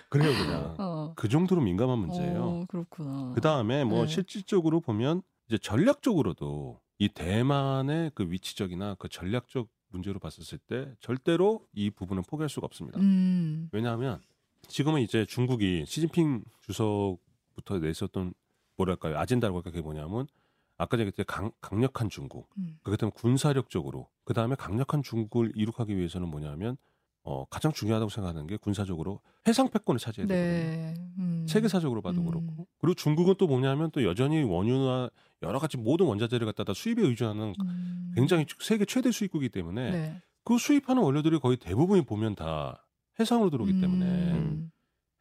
그래요 0.09 0.33
그냥. 0.33 0.75
어. 0.79 1.13
그 1.17 1.29
정도로 1.29 1.61
민감한 1.61 1.99
문제예요. 1.99 2.43
어, 2.43 2.65
그렇구나. 2.69 3.33
그 3.35 3.41
다음에 3.41 3.85
뭐 3.85 4.03
네. 4.03 4.07
실질적으로 4.09 4.81
보면 4.81 5.23
이제 5.49 5.59
전략적으로도 5.59 6.81
이 6.99 7.09
대만의 7.09 8.13
그 8.15 8.31
위치적이나 8.31 8.97
그 8.99 9.09
전략적 9.09 9.69
문제로 9.91 10.19
봤었을 10.19 10.59
때 10.59 10.95
절대로 11.01 11.67
이 11.73 11.91
부분은 11.91 12.23
포기할 12.23 12.49
수가 12.49 12.65
없습니다. 12.67 12.99
음. 13.01 13.69
왜냐하면 13.73 14.21
지금은 14.69 15.01
이제 15.03 15.25
중국이 15.25 15.85
시진핑 15.87 16.45
주석부터 16.63 17.79
내셨던 17.81 18.35
뭐랄까요 18.77 19.19
아젠다라고 19.19 19.59
할까 19.59 19.71
그게 19.71 19.83
뭐냐면 19.83 20.27
아까 20.77 20.99
얘기했듯이 20.99 21.27
강, 21.27 21.51
강력한 21.61 22.09
중국 22.09 22.49
음. 22.57 22.79
그렇기 22.83 22.99
때문에 22.99 23.13
군사력적으로 23.15 24.09
그 24.25 24.33
다음에 24.33 24.55
강력한 24.55 25.03
중국을 25.03 25.53
이룩하기 25.55 25.97
위해서는 25.97 26.29
뭐냐면 26.29 26.77
어, 27.23 27.45
가장 27.51 27.73
중요하다고 27.73 28.09
생각하는 28.09 28.47
게 28.47 28.57
군사적으로 28.57 29.21
해상 29.47 29.69
패권을 29.69 29.99
차지해야 29.99 30.27
되거든요. 30.27 30.51
네. 30.51 30.95
음. 31.19 31.47
세계사적으로 31.47 32.01
봐도 32.01 32.21
음. 32.21 32.27
그렇고 32.27 32.67
그리고 32.79 32.95
중국은 32.95 33.35
또 33.39 33.47
뭐냐면 33.47 33.91
또 33.91 34.05
여전히 34.05 34.43
원유나 34.43 35.11
여러 35.43 35.59
가지 35.59 35.77
모든 35.77 36.07
원자재를 36.07 36.47
갖다가 36.47 36.75
수입에 36.75 37.03
의존하는 37.03 37.55
음. 37.61 38.13
굉장히 38.15 38.47
세계 38.59 38.85
최대 38.85 39.11
수입국이기 39.11 39.51
때문에 39.51 39.91
네. 39.91 40.23
그 40.45 40.59
수입하는 40.59 41.03
원료들이 41.03 41.39
거의 41.39 41.57
대부분이 41.57 42.03
보면 42.03 42.35
다 42.35 42.87
해상으로 43.19 43.51
들어오기 43.51 43.81
때문에 43.81 44.05
음. 44.05 44.71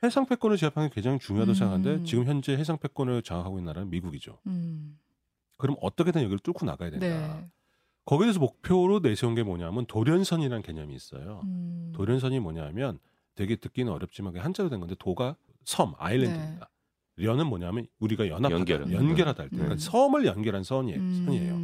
해상 0.03 0.25
패권을 0.25 0.57
제압하는 0.57 0.89
게 0.89 0.95
굉장히 0.95 1.19
중요하다고 1.19 1.51
음. 1.51 1.55
생각하는데 1.55 2.03
지금 2.05 2.25
현재 2.25 2.53
해상 2.53 2.77
패권을 2.77 3.21
장악하고 3.21 3.57
있는 3.57 3.65
나라는 3.65 3.89
미국이죠. 3.89 4.39
음. 4.47 4.97
그럼 5.57 5.75
어떻게든 5.81 6.23
여기를 6.23 6.39
뚫고 6.39 6.65
나가야 6.65 6.89
된다. 6.89 7.05
네. 7.05 7.49
거기에 8.05 8.25
대해서 8.25 8.39
목표로 8.39 9.01
내세운 9.01 9.35
게 9.35 9.43
뭐냐면 9.43 9.85
돌연선이라는 9.85 10.63
개념이 10.63 10.95
있어요. 10.95 11.41
음. 11.43 11.91
돌연선이 11.95 12.39
뭐냐면 12.39 12.99
되게 13.35 13.55
듣기는 13.55 13.91
어렵지만 13.91 14.35
한자로 14.37 14.69
된 14.69 14.79
건데 14.79 14.95
도가 14.97 15.35
섬 15.65 15.93
아일랜드입니다. 15.97 16.69
연은 17.23 17.47
뭐냐면 17.47 17.87
우리가 17.99 18.27
연합하다, 18.27 18.55
연결. 18.55 18.91
연결하다 18.93 19.43
할 19.43 19.49
때, 19.49 19.55
그러니까 19.55 19.75
음. 19.75 19.77
섬을 19.77 20.25
연결한 20.25 20.63
선이에요. 20.63 20.99
음. 20.99 21.23
선이에요. 21.25 21.59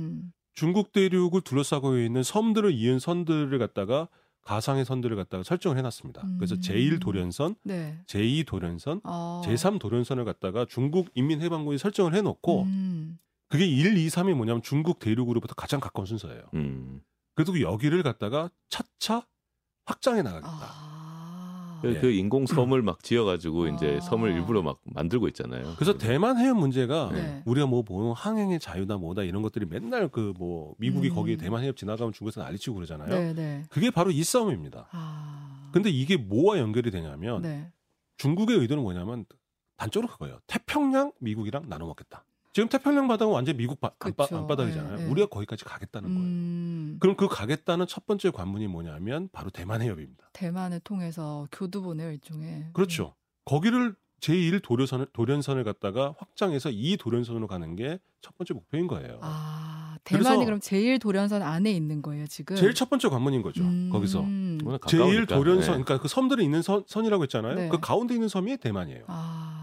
중국 0.53 0.91
대륙을 0.91 1.41
둘러싸고 1.41 1.97
있는 1.97 2.23
섬들을 2.23 2.73
이은 2.73 2.99
선들을 2.99 3.57
갖다가 3.59 4.07
가상의 4.45 4.85
선들을 4.85 5.15
갖다가 5.17 5.43
설정을 5.43 5.77
해놨습니다. 5.79 6.23
그래서 6.37 6.55
음. 6.55 6.59
제1 6.61 7.01
돌연선, 7.01 7.55
네. 7.63 7.99
제2 8.05 8.45
돌연선, 8.45 9.01
어. 9.03 9.41
제3 9.43 9.79
돌연선을 9.79 10.23
갖다가 10.23 10.65
중국 10.69 11.09
인민해방군이 11.15 11.79
설정을 11.79 12.13
해놓고 12.13 12.63
음. 12.63 13.17
그게 13.49 13.65
1, 13.65 13.97
2, 13.97 14.07
3이 14.07 14.33
뭐냐면 14.33 14.61
중국 14.61 14.99
대륙으로부터 14.99 15.55
가장 15.55 15.79
가까운 15.79 16.05
순서예요. 16.05 16.43
음. 16.53 17.01
그래도 17.33 17.59
여기를 17.59 18.03
갖다가 18.03 18.49
차차 18.69 19.25
확장해 19.85 20.21
나가겠다. 20.21 20.49
아. 20.51 20.94
그, 21.89 21.95
예. 21.95 21.99
그 22.01 22.11
인공 22.11 22.45
섬을 22.45 22.81
막 22.81 23.01
지어가지고 23.01 23.67
이제 23.69 23.97
아. 23.97 23.99
섬을 24.01 24.31
일부러 24.31 24.61
막 24.61 24.79
만들고 24.83 25.27
있잖아요. 25.29 25.73
그래서 25.75 25.97
대만 25.97 26.37
해협 26.37 26.57
문제가 26.57 27.09
네. 27.11 27.41
우리가 27.45 27.65
뭐 27.67 27.81
보는 27.81 28.13
항행의 28.13 28.59
자유다 28.59 28.97
뭐다 28.97 29.23
이런 29.23 29.41
것들이 29.41 29.65
맨날 29.65 30.07
그 30.07 30.35
뭐 30.37 30.75
미국이 30.77 31.09
음. 31.09 31.15
거기에 31.15 31.37
대만 31.37 31.63
해협 31.63 31.77
지나가면 31.77 32.13
중국에서 32.13 32.41
난리치고 32.41 32.75
그러잖아요. 32.75 33.09
네, 33.09 33.33
네. 33.33 33.63
그게 33.69 33.89
바로 33.89 34.11
이 34.11 34.23
싸움입니다. 34.23 34.87
아. 34.91 35.69
근데 35.71 35.89
이게 35.89 36.17
뭐와 36.17 36.59
연결이 36.59 36.91
되냐면 36.91 37.41
네. 37.41 37.71
중국의 38.17 38.57
의도는 38.57 38.83
뭐냐면 38.83 39.25
단적으로 39.77 40.11
그거예요. 40.11 40.39
태평양 40.47 41.11
미국이랑 41.19 41.67
나눠 41.67 41.87
먹겠다. 41.87 42.25
지금 42.55 42.69
태평양 42.69 43.09
바닥은 43.09 43.33
완전 43.33 43.57
미국 43.57 43.81
바. 43.81 43.91
안바, 43.99 44.27
닥이잖아요 44.55 44.95
네, 44.95 45.03
네. 45.03 45.11
우리가 45.11 45.27
거기까지 45.27 45.65
가겠다는 45.65 46.07
거예요. 46.07 46.23
음. 46.23 46.97
그럼 47.01 47.17
그 47.17 47.27
가겠다는 47.27 47.85
첫 47.85 48.05
번째 48.05 48.31
관문이 48.31 48.67
뭐냐면 48.67 49.27
바로 49.33 49.49
대만 49.49 49.81
해협입니다. 49.81 50.29
대만을 50.31 50.79
통해서 50.79 51.49
교두보네요 51.51 52.11
일종의. 52.11 52.67
그렇죠. 52.71 53.13
거기를 53.43 53.93
제1 54.21 54.63
도련선을 54.63 55.07
도련선을 55.11 55.65
갖다가 55.65 56.15
확장해서 56.17 56.69
이 56.71 56.95
도련선으로 56.95 57.47
가는 57.47 57.75
게 57.75 57.99
첫 58.25 58.35
번째 58.39 58.55
목표인 58.55 58.87
거예요. 58.87 59.19
아 59.21 59.99
대만이 60.03 60.45
그럼 60.45 60.59
제일 60.59 60.97
도련선 60.97 61.43
안에 61.43 61.71
있는 61.71 62.01
거예요 62.01 62.25
지금. 62.25 62.55
제일 62.55 62.73
첫 62.73 62.89
번째 62.89 63.07
관문인 63.09 63.43
거죠. 63.43 63.61
음. 63.61 63.89
거기서 63.91 64.21
워낙 64.65 64.81
제1 64.81 64.97
가까우니까. 64.97 65.35
도련선, 65.35 65.59
네. 65.77 65.83
그러니까 65.83 65.99
그 65.99 66.07
섬들이 66.07 66.43
있는 66.43 66.63
선, 66.63 66.83
선이라고 66.87 67.21
했잖아요. 67.23 67.53
네. 67.53 67.69
그 67.69 67.79
가운데 67.79 68.15
있는 68.15 68.27
섬이 68.27 68.57
대만이에요. 68.57 69.03
아 69.05 69.54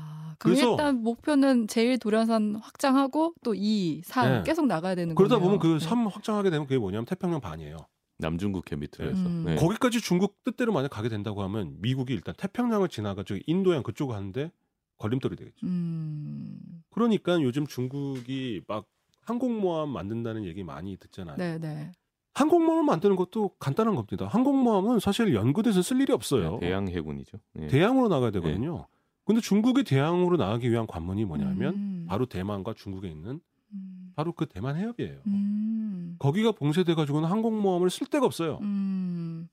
그래서- 0.42 0.70
일단 0.72 1.02
목표는 1.02 1.68
제일 1.68 1.98
도련선 1.98 2.56
확장하고 2.56 3.34
또 3.44 3.54
2, 3.54 4.02
3 4.04 4.28
네. 4.28 4.42
계속 4.44 4.66
나가야 4.66 4.94
되는 4.94 5.14
그러다 5.14 5.36
거네요. 5.36 5.46
보면 5.46 5.58
그 5.60 5.78
네. 5.78 5.86
섬 5.86 6.06
확장하게 6.06 6.50
되면 6.50 6.66
그게 6.66 6.78
뭐냐면 6.78 7.04
태평양 7.06 7.40
반이에요. 7.40 7.76
남중국 8.18 8.70
해 8.70 8.76
밑으로 8.76 9.10
해서. 9.10 9.20
음. 9.26 9.44
네. 9.46 9.56
거기까지 9.56 10.00
중국 10.00 10.44
뜻대로 10.44 10.72
만약 10.72 10.88
가게 10.88 11.08
된다고 11.08 11.42
하면 11.42 11.76
미국이 11.80 12.12
일단 12.12 12.34
태평양을 12.38 12.88
지나가지고 12.88 13.40
인도양 13.46 13.82
그쪽으로 13.82 14.14
가는데 14.14 14.52
걸림돌이 14.98 15.34
되겠죠. 15.36 15.66
음. 15.66 16.58
그러니까 16.90 17.40
요즘 17.42 17.66
중국이 17.66 18.60
막 18.68 18.86
항공모함 19.22 19.88
만든다는 19.88 20.44
얘기 20.44 20.62
많이 20.62 20.96
듣잖아요. 20.96 21.36
네, 21.36 21.58
네. 21.58 21.90
항공모함 22.34 22.86
만드는 22.86 23.16
것도 23.16 23.50
간단한 23.58 23.94
겁니다. 23.94 24.26
항공모함은 24.26 25.00
사실 25.00 25.34
연구돼서 25.34 25.82
쓸 25.82 26.00
일이 26.00 26.12
없어요. 26.12 26.58
대양 26.60 26.88
해군이죠. 26.88 27.38
예. 27.60 27.66
대양으로 27.66 28.08
나가야 28.08 28.30
되거든요. 28.32 28.86
근데 29.24 29.40
중국이 29.40 29.84
대양으로 29.84 30.36
나가기 30.36 30.70
위한 30.70 30.86
관문이 30.86 31.24
뭐냐면 31.24 31.74
음. 31.74 32.06
바로 32.08 32.26
대만과 32.26 32.74
중국에 32.74 33.08
있는 33.08 33.40
음. 33.72 34.12
바로 34.16 34.32
그 34.32 34.46
대만 34.46 34.76
해협이에요. 34.76 35.20
음. 35.26 36.16
거기가 36.18 36.52
봉쇄돼 36.52 36.94
가지고는 36.94 37.28
항공모함을 37.28 37.90
쓸 37.90 38.06
데가 38.06 38.26
없어요. 38.26 38.58
음. 38.62 39.48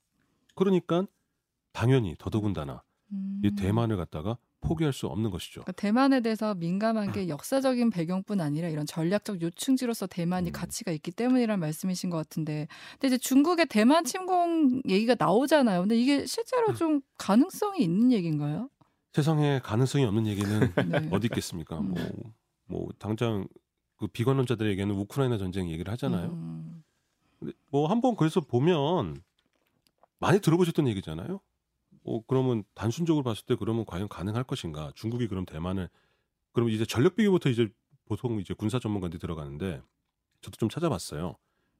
그러니까 0.55 1.05
당연히 1.71 2.15
더더군다나 2.17 2.83
음. 3.11 3.41
이 3.43 3.55
대만을 3.55 3.97
갖다가 3.97 4.37
포기할 4.61 4.91
수 4.91 5.07
없는 5.07 5.29
것이죠. 5.31 5.61
그러니까 5.61 5.71
대만에 5.73 6.19
대해서 6.19 6.53
민감한 6.53 7.13
게 7.13 7.29
역사적인 7.29 7.91
배경뿐 7.91 8.41
아니라 8.41 8.67
이런 8.67 8.85
전략적 8.85 9.41
요충지로서 9.41 10.07
대만이 10.07 10.49
음. 10.49 10.51
가치가 10.51 10.91
있기 10.91 11.11
때문이란 11.11 11.59
말씀이신 11.59 12.09
것 12.09 12.17
같은데, 12.17 12.67
근데 12.93 13.07
이제 13.07 13.17
중국의 13.17 13.67
대만 13.67 14.03
침공 14.03 14.81
얘기가 14.89 15.15
나오잖아요. 15.17 15.81
근데 15.81 15.97
이게 15.97 16.25
실제로 16.25 16.73
좀 16.73 16.99
가능성이 17.17 17.79
있는 17.83 18.11
얘기인가요? 18.11 18.69
세상에 19.13 19.59
가능성이 19.59 20.05
없는 20.05 20.27
얘기는 20.27 20.59
네. 20.89 21.09
어디 21.11 21.27
있겠습니까? 21.27 21.79
음. 21.79 21.89
뭐, 21.89 22.33
뭐 22.65 22.89
당장 22.99 23.47
그 23.97 24.07
비관론자들에게는 24.07 24.95
우크라이나 24.95 25.37
전쟁 25.37 25.69
얘기를 25.69 25.91
하잖아요. 25.93 26.29
음. 26.29 26.83
근데 27.39 27.53
뭐 27.69 27.87
한번 27.87 28.15
그래서 28.15 28.41
보면 28.41 29.21
많이 30.19 30.39
들어보셨던 30.39 30.87
얘기잖아요. 30.87 31.39
뭐 32.03 32.23
그러면 32.27 32.63
단순적으로 32.73 33.23
봤을 33.23 33.45
때 33.45 33.55
그러면 33.55 33.85
과연 33.85 34.07
가능할 34.07 34.43
것인가? 34.43 34.91
중국이 34.95 35.27
그럼 35.27 35.45
대만을 35.45 35.89
그럼 36.51 36.69
이제 36.69 36.85
전력 36.85 37.15
비교부터 37.15 37.49
이제 37.49 37.69
보통 38.05 38.39
이제 38.39 38.53
군사 38.53 38.79
전문가들이 38.79 39.19
들어가는데 39.19 39.81
저도 40.41 40.55
좀 40.57 40.69
찾아봤어요. 40.69 41.35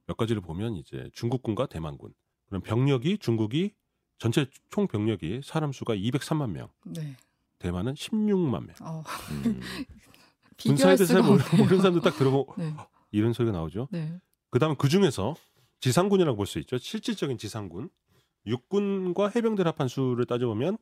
몇 0.06 0.16
가지를 0.16 0.42
보면 0.42 0.74
이제 0.74 1.08
중국군과 1.12 1.66
대만군 1.66 2.12
그럼 2.46 2.62
병력이 2.62 3.18
중국이 3.18 3.74
전체 4.20 4.46
총 4.70 4.86
병력이 4.86 5.40
사람 5.42 5.72
수가 5.72 5.96
203만 5.96 6.50
명, 6.52 6.68
네. 6.84 7.16
대만은 7.58 7.94
16만 7.94 8.66
명. 8.66 8.74
어, 8.82 9.02
음. 9.44 9.60
군사에 10.58 10.94
대해서 10.94 11.14
잘 11.14 11.22
모르-. 11.22 11.42
모르는 11.56 11.78
사람들 11.78 12.02
딱 12.02 12.16
들어보 12.16 12.46
네. 12.58 12.72
이런 13.10 13.32
소리가 13.32 13.52
나오죠. 13.56 13.88
네. 13.90 14.20
그다음 14.50 14.76
그 14.76 14.88
중에서 14.88 15.34
지상군이라고 15.80 16.36
볼 16.36 16.46
수 16.46 16.58
있죠. 16.60 16.78
실질적인 16.78 17.38
지상군. 17.38 17.88
육군과 18.46 19.32
해병대 19.34 19.62
합한 19.64 19.88
수를 19.88 20.24
따져보면 20.26 20.76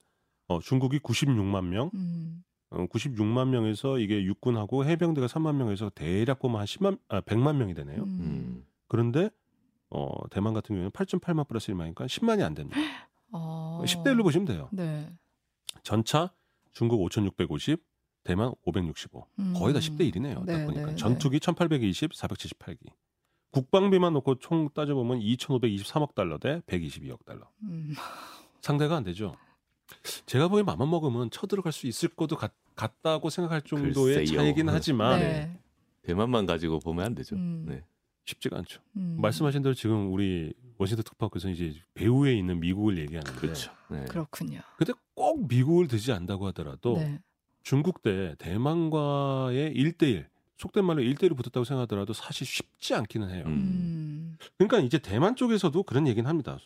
어, 0.48 0.61
중국이 0.61 0.98
96만 1.01 1.64
명, 1.66 1.90
음. 1.94 2.42
어, 2.70 2.87
96만 2.87 3.48
명에서 3.48 3.98
이게 3.98 4.22
육군하고 4.24 4.85
해병대가 4.85 5.27
3만 5.27 5.55
명에서 5.57 5.90
대략 5.94 6.38
보면 6.40 6.59
한 6.61 6.66
10만, 6.66 6.98
아, 7.09 7.20
100만 7.20 7.57
명이 7.57 7.74
되네요. 7.74 8.03
음. 8.03 8.09
음. 8.20 8.66
그런데 8.88 9.31
어, 9.90 10.09
대만 10.31 10.55
같은 10.55 10.68
경우에는 10.74 10.90
8.8만 10.90 11.46
플러스 11.48 11.72
1만이니까 11.72 12.07
10만이 12.07 12.42
안 12.42 12.55
됩니다. 12.55 12.79
어. 13.33 13.83
10대 13.85 14.07
1로 14.14 14.23
보시면 14.23 14.47
돼요. 14.47 14.69
네. 14.73 15.11
전차 15.83 16.33
중국 16.73 17.01
5,650, 17.03 17.83
대만 18.25 18.53
565. 18.64 19.27
음. 19.38 19.55
거의 19.57 19.75
다 19.75 19.81
10대 19.81 20.01
1이네요. 20.12 20.45
네, 20.45 20.53
딱 20.59 20.67
보니까. 20.67 20.87
네, 20.87 20.97
전투기 20.97 21.41
1820, 21.41 22.12
478기. 22.12 22.91
국방비만 23.51 24.12
놓고 24.12 24.38
총 24.38 24.69
따져보면 24.71 25.21
2,523억 25.21 26.14
달러 26.14 26.38
대 26.38 26.61
122억 26.67 27.25
달러. 27.25 27.49
음. 27.62 27.95
상대가 28.61 28.97
안 28.97 29.05
되죠. 29.05 29.35
제가 30.27 30.49
보기엔 30.49 30.67
맘만 30.67 30.88
먹으면 30.91 31.31
쳐들어갈 31.31 31.73
수 31.73 31.87
있을 31.87 32.11
것도 32.11 32.37
같, 32.37 32.53
같다고 32.77 33.31
생각할 33.31 33.62
정도의 33.62 34.17
글쎄요. 34.17 34.38
차이긴 34.38 34.69
하지만 34.69 35.21
네. 35.21 35.59
대만만 36.03 36.45
가지고 36.45 36.79
보면 36.79 37.07
안 37.07 37.14
되죠. 37.14 37.37
음. 37.37 37.64
네. 37.67 37.85
쉽지가 38.29 38.59
않죠. 38.59 38.81
음. 38.97 39.17
말씀하신 39.21 39.62
대로 39.62 39.75
지금 39.75 40.12
우리 40.12 40.53
워싱턴 40.77 41.03
특파원께서 41.05 41.49
이제 41.49 41.75
배후에 41.95 42.35
있는 42.37 42.61
미국을 42.61 42.99
얘기하는데 42.99 43.41
그렇죠. 43.41 43.73
네. 43.91 44.05
그렇군요. 44.05 44.61
근데 44.77 44.93
꼭 45.14 45.49
미국을 45.49 45.88
드지 45.88 46.12
않다고 46.12 46.47
하더라도 46.49 46.99
네. 46.99 47.21
중국 47.62 48.03
때 48.03 48.35
대만과의 48.38 49.75
1대1 49.75 50.27
속된 50.59 50.85
말로 50.85 51.03
1대1을 51.03 51.37
붙었다고 51.37 51.64
생각하더라도 51.64 52.12
사실 52.12 52.47
쉽지 52.47 52.95
않기는 52.95 53.31
해요. 53.31 53.45
음. 53.47 53.53
음. 53.53 54.38
그러니까 54.57 54.81
이제 54.81 54.99
대만 54.99 55.35
쪽에서도 55.37 55.83
그런 55.85 56.07
얘기는 56.07 56.29
합니다. 56.29 56.59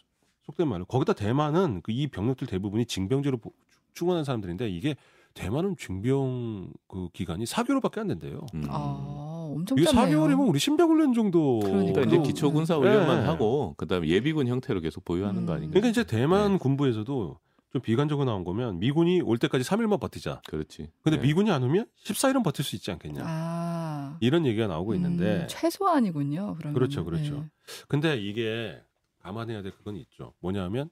속된 0.47 0.67
말로. 0.67 0.85
거기다 0.87 1.13
대만은 1.13 1.83
그 1.83 1.93
이 1.93 2.07
병력들 2.09 2.47
대부분이 2.49 2.87
징병제로 2.87 3.37
보- 3.39 3.53
충원한 3.95 4.25
사람들인데 4.25 4.69
이게 4.71 4.97
대만은 5.35 5.77
징병 5.77 6.73
그 6.89 7.09
기간이 7.13 7.45
4개월밖에 7.45 7.99
안 7.99 8.09
된대요. 8.09 8.41
음. 8.55 8.65
아, 8.69 9.32
엄청 9.55 9.79
이게 9.79 9.87
짧네요. 9.91 10.21
4개월이면 10.21 10.49
우리 10.49 10.59
신병훈련 10.59 11.15
정도. 11.15 11.61
그러니까 11.61 12.03
이제 12.03 12.17
그- 12.17 12.23
기초 12.23 12.53
군사 12.53 12.77
훈련만 12.77 13.21
네. 13.21 13.27
하고 13.27 13.75
그다음에 13.77 14.09
예비군 14.09 14.47
형태로 14.49 14.81
계속 14.81 15.05
보유하는 15.05 15.47
거 15.47 15.53
음. 15.53 15.57
아닌가요? 15.57 15.81
그러니까 15.81 15.89
이제 15.89 16.05
대만 16.05 16.53
네. 16.53 16.59
군부에서도 16.59 17.39
좀 17.73 17.81
비관적으로 17.81 18.27
나온 18.27 18.45
거면 18.45 18.81
미군이 18.81 19.23
올 19.23 19.39
때까지 19.39 19.65
3일만 19.65 19.99
버티자. 19.99 20.43
그렇지. 20.47 20.91
근데 21.03 21.17
네. 21.19 21.27
미군이 21.27 21.51
안 21.51 21.63
오면 21.63 21.87
14일은 22.05 22.45
버틸 22.45 22.65
수 22.65 22.77
있지 22.77 22.91
않겠냐. 22.91 23.23
아. 23.25 24.19
이런 24.21 24.45
얘기가 24.45 24.67
나오고 24.67 24.95
있는데 24.95 25.43
음, 25.43 25.47
최소한이군요. 25.49 26.57
그러면. 26.59 26.75
그렇죠, 26.75 27.03
그렇죠. 27.05 27.47
근데 27.89 28.17
이게 28.19 28.79
감안해야 29.23 29.63
될 29.63 29.73
그건 29.73 29.97
있죠. 29.97 30.35
뭐냐면 30.41 30.91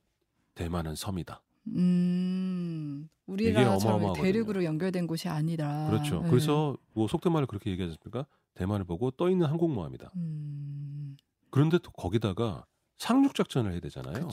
대만은 0.54 0.94
섬이다. 0.94 1.42
음. 1.76 3.08
우리나라처럼 3.26 3.96
어마어마하거든요. 3.96 4.24
대륙으로 4.24 4.64
연결된 4.64 5.06
곳이 5.06 5.28
아니라. 5.28 5.86
그렇죠. 5.90 6.20
네. 6.22 6.30
그래서 6.30 6.76
뭐 6.94 7.06
속된 7.08 7.32
말로 7.32 7.46
그렇게 7.46 7.70
얘기하지 7.70 7.96
않습니까? 8.00 8.26
대만을 8.60 8.84
보고 8.84 9.10
떠 9.10 9.30
있는 9.30 9.46
항공모함이다. 9.46 10.10
음, 10.16 11.16
그런데 11.48 11.78
또 11.78 11.90
거기다가 11.92 12.66
상륙 12.98 13.34
작전을 13.34 13.72
해야 13.72 13.80
되잖아요. 13.80 14.28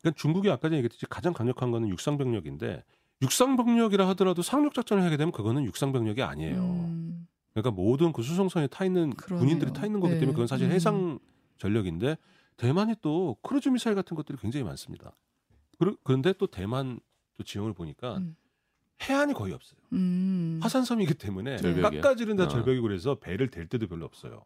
그러니까 0.00 0.16
중국이 0.16 0.48
아까 0.50 0.62
전에 0.68 0.78
얘기했듯이 0.78 1.04
가장 1.06 1.34
강력한 1.34 1.70
거는 1.70 1.88
육상 1.88 2.16
병력인데 2.16 2.82
육상 3.20 3.56
병력이라 3.56 4.08
하더라도 4.10 4.40
상륙 4.40 4.72
작전을 4.72 5.02
하게 5.02 5.18
되면 5.18 5.32
그거는 5.32 5.64
육상 5.64 5.92
병력이 5.92 6.22
아니에요. 6.22 6.56
음, 6.56 7.26
그러니까 7.52 7.70
모든 7.72 8.12
그 8.12 8.22
수송선에 8.22 8.68
타 8.68 8.86
있는 8.86 9.10
그러네요. 9.10 9.44
군인들이 9.44 9.72
타 9.74 9.84
있는 9.84 10.00
거기 10.00 10.14
네. 10.14 10.20
때문에 10.20 10.32
그건 10.32 10.46
사실 10.46 10.66
음. 10.68 10.72
해상 10.72 11.18
전력인데 11.58 12.16
대만이 12.56 12.94
또 13.02 13.36
크루즈 13.42 13.68
미사일 13.68 13.96
같은 13.96 14.16
것들이 14.16 14.38
굉장히 14.38 14.64
많습니다. 14.64 15.12
그런데 16.04 16.32
또 16.32 16.46
대만 16.46 17.00
또 17.36 17.44
지형을 17.44 17.74
보니까 17.74 18.16
음. 18.16 18.34
해안이 19.02 19.32
거의 19.34 19.52
없어요. 19.52 19.78
음, 19.92 20.58
화산섬이기 20.62 21.14
때문에 21.14 21.56
절벽이야? 21.58 22.00
깎아지른다 22.00 22.44
어. 22.44 22.48
절벽이고 22.48 22.82
그래서 22.82 23.14
배를 23.18 23.48
댈 23.50 23.66
데도 23.68 23.86
별로 23.86 24.04
없어요. 24.06 24.44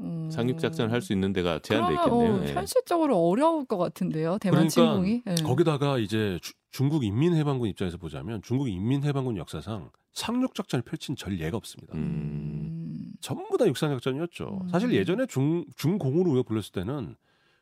음. 0.00 0.30
상륙 0.30 0.58
작전을 0.58 0.92
할 0.92 1.00
수 1.00 1.12
있는 1.12 1.32
데가 1.32 1.58
제한돼 1.60 1.94
있겠네요. 1.94 2.34
어, 2.34 2.44
예. 2.46 2.52
현실적으로 2.52 3.16
어려울 3.16 3.64
것 3.64 3.78
같은데요. 3.78 4.38
대만 4.38 4.68
그러니까 4.68 4.70
침공이. 4.70 5.22
예. 5.26 5.34
거기다가 5.42 5.98
이제 5.98 6.38
주- 6.42 6.52
중국 6.70 7.04
인민해방군 7.04 7.68
입장에서 7.70 7.96
보자면 7.96 8.42
중국 8.42 8.68
인민해방군 8.68 9.38
역사상 9.38 9.90
상륙 10.12 10.54
작전을 10.54 10.82
펼친 10.82 11.16
전례가 11.16 11.56
없습니다. 11.56 11.94
음. 11.94 12.00
음, 12.00 13.12
전부 13.22 13.56
다 13.56 13.66
육상 13.66 13.90
작전이었죠. 13.90 14.60
음. 14.64 14.68
사실 14.68 14.92
예전에 14.92 15.24
중 15.26 15.64
중공으로 15.76 16.30
우리가 16.32 16.42
불렀을 16.46 16.72
때는 16.72 17.16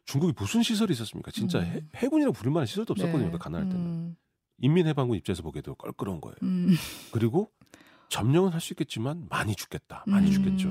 중국이 0.07 0.33
무슨 0.37 0.63
시설이 0.63 0.93
있었습니까? 0.93 1.31
진짜 1.31 1.61
음. 1.61 1.65
해, 1.65 1.81
해군이라고 1.97 2.33
부를 2.35 2.51
만한 2.51 2.67
시설도 2.67 2.93
없었거든요. 2.95 3.27
네. 3.27 3.33
그 3.33 3.39
가난할 3.39 3.69
때는. 3.69 4.17
음, 4.59 4.65
인민해방군 4.65 5.17
입장에서 5.19 5.43
보기에도 5.43 5.75
껄끄러운 5.75 6.21
거예요. 6.21 6.37
음, 6.43 6.75
그리고 7.13 7.51
점령은 8.09 8.53
할 8.53 8.61
수 8.61 8.73
있겠지만 8.75 9.27
많이 9.29 9.55
죽겠다. 9.55 10.05
많이 10.07 10.29
음, 10.29 10.33
죽겠죠. 10.33 10.69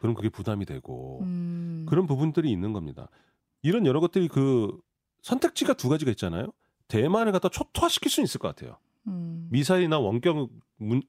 그럼 0.00 0.14
그게 0.14 0.28
부담이 0.28 0.64
되고 0.66 1.20
음, 1.22 1.86
그런 1.88 2.06
부분들이 2.06 2.50
있는 2.50 2.72
겁니다. 2.72 3.08
이런 3.62 3.86
여러 3.86 4.00
것들이 4.00 4.28
그 4.28 4.76
선택지가 5.22 5.74
두 5.74 5.88
가지가 5.88 6.10
있잖아요. 6.12 6.52
대만을 6.88 7.32
갖다 7.32 7.48
초토화시킬 7.48 8.10
수는 8.10 8.24
있을 8.24 8.38
것 8.38 8.48
같아요. 8.48 8.78
음, 9.06 9.48
미사일이나 9.50 9.98
원격 9.98 10.50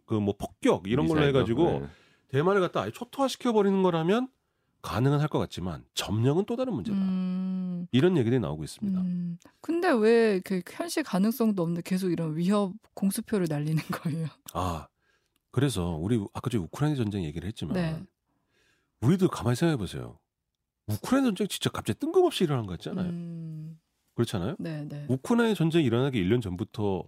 그 0.07 0.15
뭐 0.19 0.35
폭격 0.37 0.87
이런 0.87 1.05
걸로 1.07 1.19
미사일도? 1.19 1.37
해가지고 1.39 1.81
예. 1.83 1.87
대만을 2.29 2.61
갖다 2.61 2.81
아예 2.81 2.91
초토화시켜 2.91 3.53
버리는 3.53 3.81
거라면 3.83 4.27
가능은 4.81 5.19
할 5.19 5.27
것 5.27 5.39
같지만 5.39 5.83
점령은 5.93 6.45
또 6.45 6.55
다른 6.55 6.73
문제다. 6.73 6.97
음, 6.97 7.87
이런 7.91 8.17
얘기들이 8.17 8.39
나오고 8.39 8.63
있습니다. 8.63 8.99
음. 9.01 9.37
근데 9.61 9.89
왜그 9.91 10.61
현실 10.71 11.03
가능성도 11.03 11.61
없는데 11.63 11.81
계속 11.83 12.09
이런 12.11 12.35
위협 12.37 12.73
공수표를 12.93 13.47
날리는 13.49 13.75
거예요? 13.91 14.27
아 14.53 14.87
그래서 15.51 15.95
우리 15.95 16.23
아까 16.33 16.49
저 16.49 16.59
우크라이나 16.59 16.95
전쟁 16.95 17.23
얘기를 17.23 17.47
했지만 17.47 17.73
네. 17.75 18.03
우리도 19.01 19.27
가만히 19.29 19.55
생각해 19.55 19.77
보세요. 19.77 20.17
우크라이나 20.87 21.27
전쟁 21.27 21.47
진짜 21.47 21.69
갑자기 21.69 21.99
뜬금없이 21.99 22.43
일어난 22.45 22.65
거 22.65 22.73
있잖아요. 22.75 23.09
음, 23.09 23.79
그렇잖아요. 24.19 24.55
네, 24.59 24.85
네. 24.89 25.05
우크라이나 25.07 25.53
전쟁이 25.55 25.85
일어나기 25.85 26.21
1년 26.21 26.41
전부터 26.41 27.03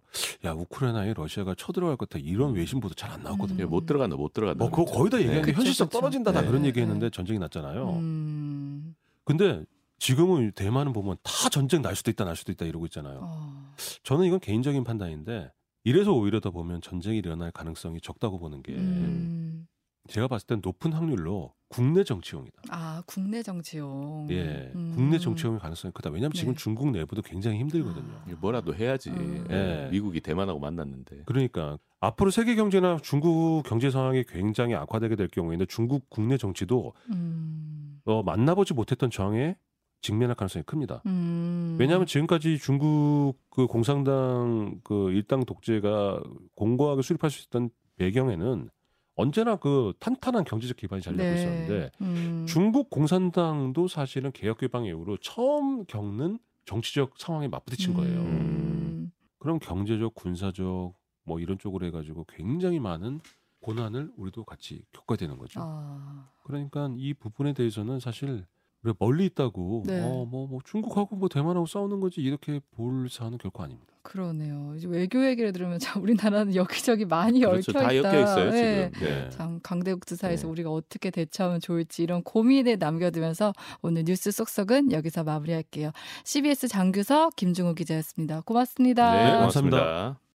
야 0.45 0.53
우크라이나에 0.53 1.13
러시아가 1.13 1.53
쳐들어갈 1.55 1.97
것 1.97 2.07
같아 2.09 2.23
이런 2.23 2.53
외신 2.53 2.79
보도 2.79 2.93
잘 2.95 3.11
안 3.11 3.23
나왔거든요. 3.23 3.61
예, 3.61 3.65
못 3.65 3.85
들어간다, 3.85 4.15
못 4.15 4.31
들어간다. 4.31 4.63
뭐 4.63 4.71
그거 4.71 4.85
거의 4.85 5.09
다 5.09 5.17
얘기하는데 5.17 5.45
그쵸, 5.51 5.57
현실성 5.57 5.87
그쵸. 5.87 5.99
떨어진다 5.99 6.31
다 6.31 6.41
네. 6.41 6.47
그런 6.47 6.61
네, 6.61 6.69
얘기했는데 6.69 7.07
네. 7.07 7.09
전쟁이 7.09 7.37
났잖아요. 7.39 7.89
음, 7.97 8.95
근데 9.25 9.65
지금은 9.99 10.53
대만은 10.55 10.93
보면 10.93 11.17
다 11.23 11.49
전쟁 11.49 11.81
날 11.81 11.95
수도 11.97 12.09
있다 12.09 12.23
날 12.23 12.37
수도 12.37 12.53
있다 12.53 12.65
이러고 12.65 12.85
있잖아요. 12.85 13.19
어, 13.21 13.73
저는 14.03 14.25
이건 14.25 14.39
개인적인 14.39 14.85
판단인데 14.85 15.51
이래서 15.83 16.13
오히려 16.13 16.39
더 16.39 16.51
보면 16.51 16.79
전쟁이 16.81 17.17
일어날 17.17 17.51
가능성이 17.51 17.99
적다고 17.99 18.39
보는 18.39 18.63
게 18.63 18.73
음. 18.73 19.67
제가 20.07 20.27
봤을 20.27 20.47
땐 20.47 20.61
높은 20.63 20.93
확률로 20.93 21.53
국내 21.67 22.03
정치용이다. 22.03 22.61
아 22.69 23.01
국내 23.05 23.41
정치용. 23.41 24.27
예, 24.29 24.71
음. 24.75 24.93
국내 24.95 25.17
정치용의 25.17 25.59
가능성이 25.59 25.93
크다. 25.93 26.09
왜냐하면 26.09 26.33
지금 26.33 26.53
네. 26.53 26.57
중국 26.61 26.91
내부도 26.91 27.21
굉장히 27.21 27.59
힘들거든요. 27.59 28.13
아. 28.13 28.25
예, 28.29 28.33
뭐라도 28.33 28.75
해야지. 28.75 29.09
음. 29.09 29.45
예. 29.49 29.55
예. 29.85 29.89
미국이 29.91 30.19
대만하고 30.19 30.59
만났는데. 30.59 31.23
그러니까 31.25 31.77
앞으로 32.01 32.29
세계 32.29 32.55
경제나 32.55 32.97
중국 33.01 33.63
경제 33.65 33.89
상황이 33.89 34.23
굉장히 34.27 34.75
악화되게 34.75 35.15
될 35.15 35.27
경우에는 35.29 35.65
중국 35.69 36.09
국내 36.09 36.37
정치도 36.37 36.93
음. 37.09 38.01
어, 38.05 38.21
만나보지 38.23 38.73
못했던 38.73 39.09
저항에 39.09 39.55
직면할 40.01 40.35
가능성이 40.35 40.63
큽니다. 40.63 41.03
음. 41.05 41.77
왜냐하면 41.79 42.07
지금까지 42.07 42.57
중국 42.57 43.35
그 43.49 43.67
공산당 43.67 44.81
그 44.83 45.11
일당 45.11 45.45
독재가 45.45 46.21
공고하게 46.55 47.03
수립할 47.03 47.29
수 47.29 47.45
있던 47.45 47.69
배경에는 47.97 48.69
언제나 49.15 49.55
그 49.55 49.93
탄탄한 49.99 50.43
경제적 50.43 50.77
기반이 50.77 51.01
잘 51.01 51.15
잡고 51.15 51.33
있었는데 51.33 51.91
음. 52.01 52.45
중국 52.47 52.89
공산당도 52.89 53.87
사실은 53.87 54.31
개혁 54.31 54.59
개방 54.59 54.85
이후로 54.85 55.17
처음 55.17 55.85
겪는 55.85 56.39
정치적 56.65 57.17
상황에 57.17 57.47
맞부딪힌 57.47 57.93
거예요. 57.93 58.19
음. 58.21 59.11
그럼 59.39 59.59
경제적, 59.59 60.15
군사적 60.15 60.93
뭐 61.23 61.39
이런 61.39 61.57
쪽으로 61.57 61.85
해가지고 61.87 62.25
굉장히 62.29 62.79
많은 62.79 63.19
고난을 63.59 64.11
우리도 64.17 64.43
같이 64.43 64.83
겪어야 64.91 65.17
되는 65.17 65.37
거죠. 65.37 65.59
아. 65.63 66.29
그러니까 66.43 66.89
이 66.97 67.13
부분에 67.13 67.53
대해서는 67.53 67.99
사실 67.99 68.45
우리가 68.83 68.97
멀리 68.99 69.25
있다고 69.25 69.83
네. 69.85 70.01
어, 70.01 70.25
뭐, 70.25 70.47
뭐 70.47 70.59
중국하고 70.65 71.15
뭐 71.15 71.29
대만하고 71.29 71.65
싸우는 71.65 71.99
거지 71.99 72.21
이렇게 72.21 72.59
볼 72.71 73.09
사안은 73.09 73.37
결코 73.37 73.63
아닙니다. 73.63 73.91
그러네요. 74.03 74.73
이제 74.75 74.87
외교 74.87 75.23
얘기를 75.25 75.51
들으면 75.51 75.77
참 75.79 76.01
우리나라는 76.01 76.55
여기저기 76.55 77.05
많이 77.05 77.39
그렇죠. 77.41 77.71
얽혀 77.71 77.79
다 77.79 77.91
있다. 77.91 78.09
엮여 78.09 78.23
있어요, 78.23 78.51
네. 78.51 78.91
지금. 78.93 79.07
네. 79.07 79.29
참 79.29 79.59
강대국주 79.61 80.15
사이에서 80.15 80.47
네. 80.47 80.51
우리가 80.51 80.71
어떻게 80.71 81.11
대처하면 81.11 81.59
좋을지 81.59 82.01
이런 82.01 82.23
고민에 82.23 82.77
남겨두면서 82.77 83.53
오늘 83.81 84.03
뉴스 84.05 84.31
쏙쏙은 84.31 84.91
여기서 84.91 85.23
마무리할게요. 85.23 85.91
CBS 86.25 86.67
장규석 86.67 87.35
김중호 87.35 87.75
기자였습니다. 87.75 88.41
고맙습니다. 88.41 89.13
네, 89.13 89.31
고맙습니다. 89.37 89.77
고맙습니다. 89.77 90.21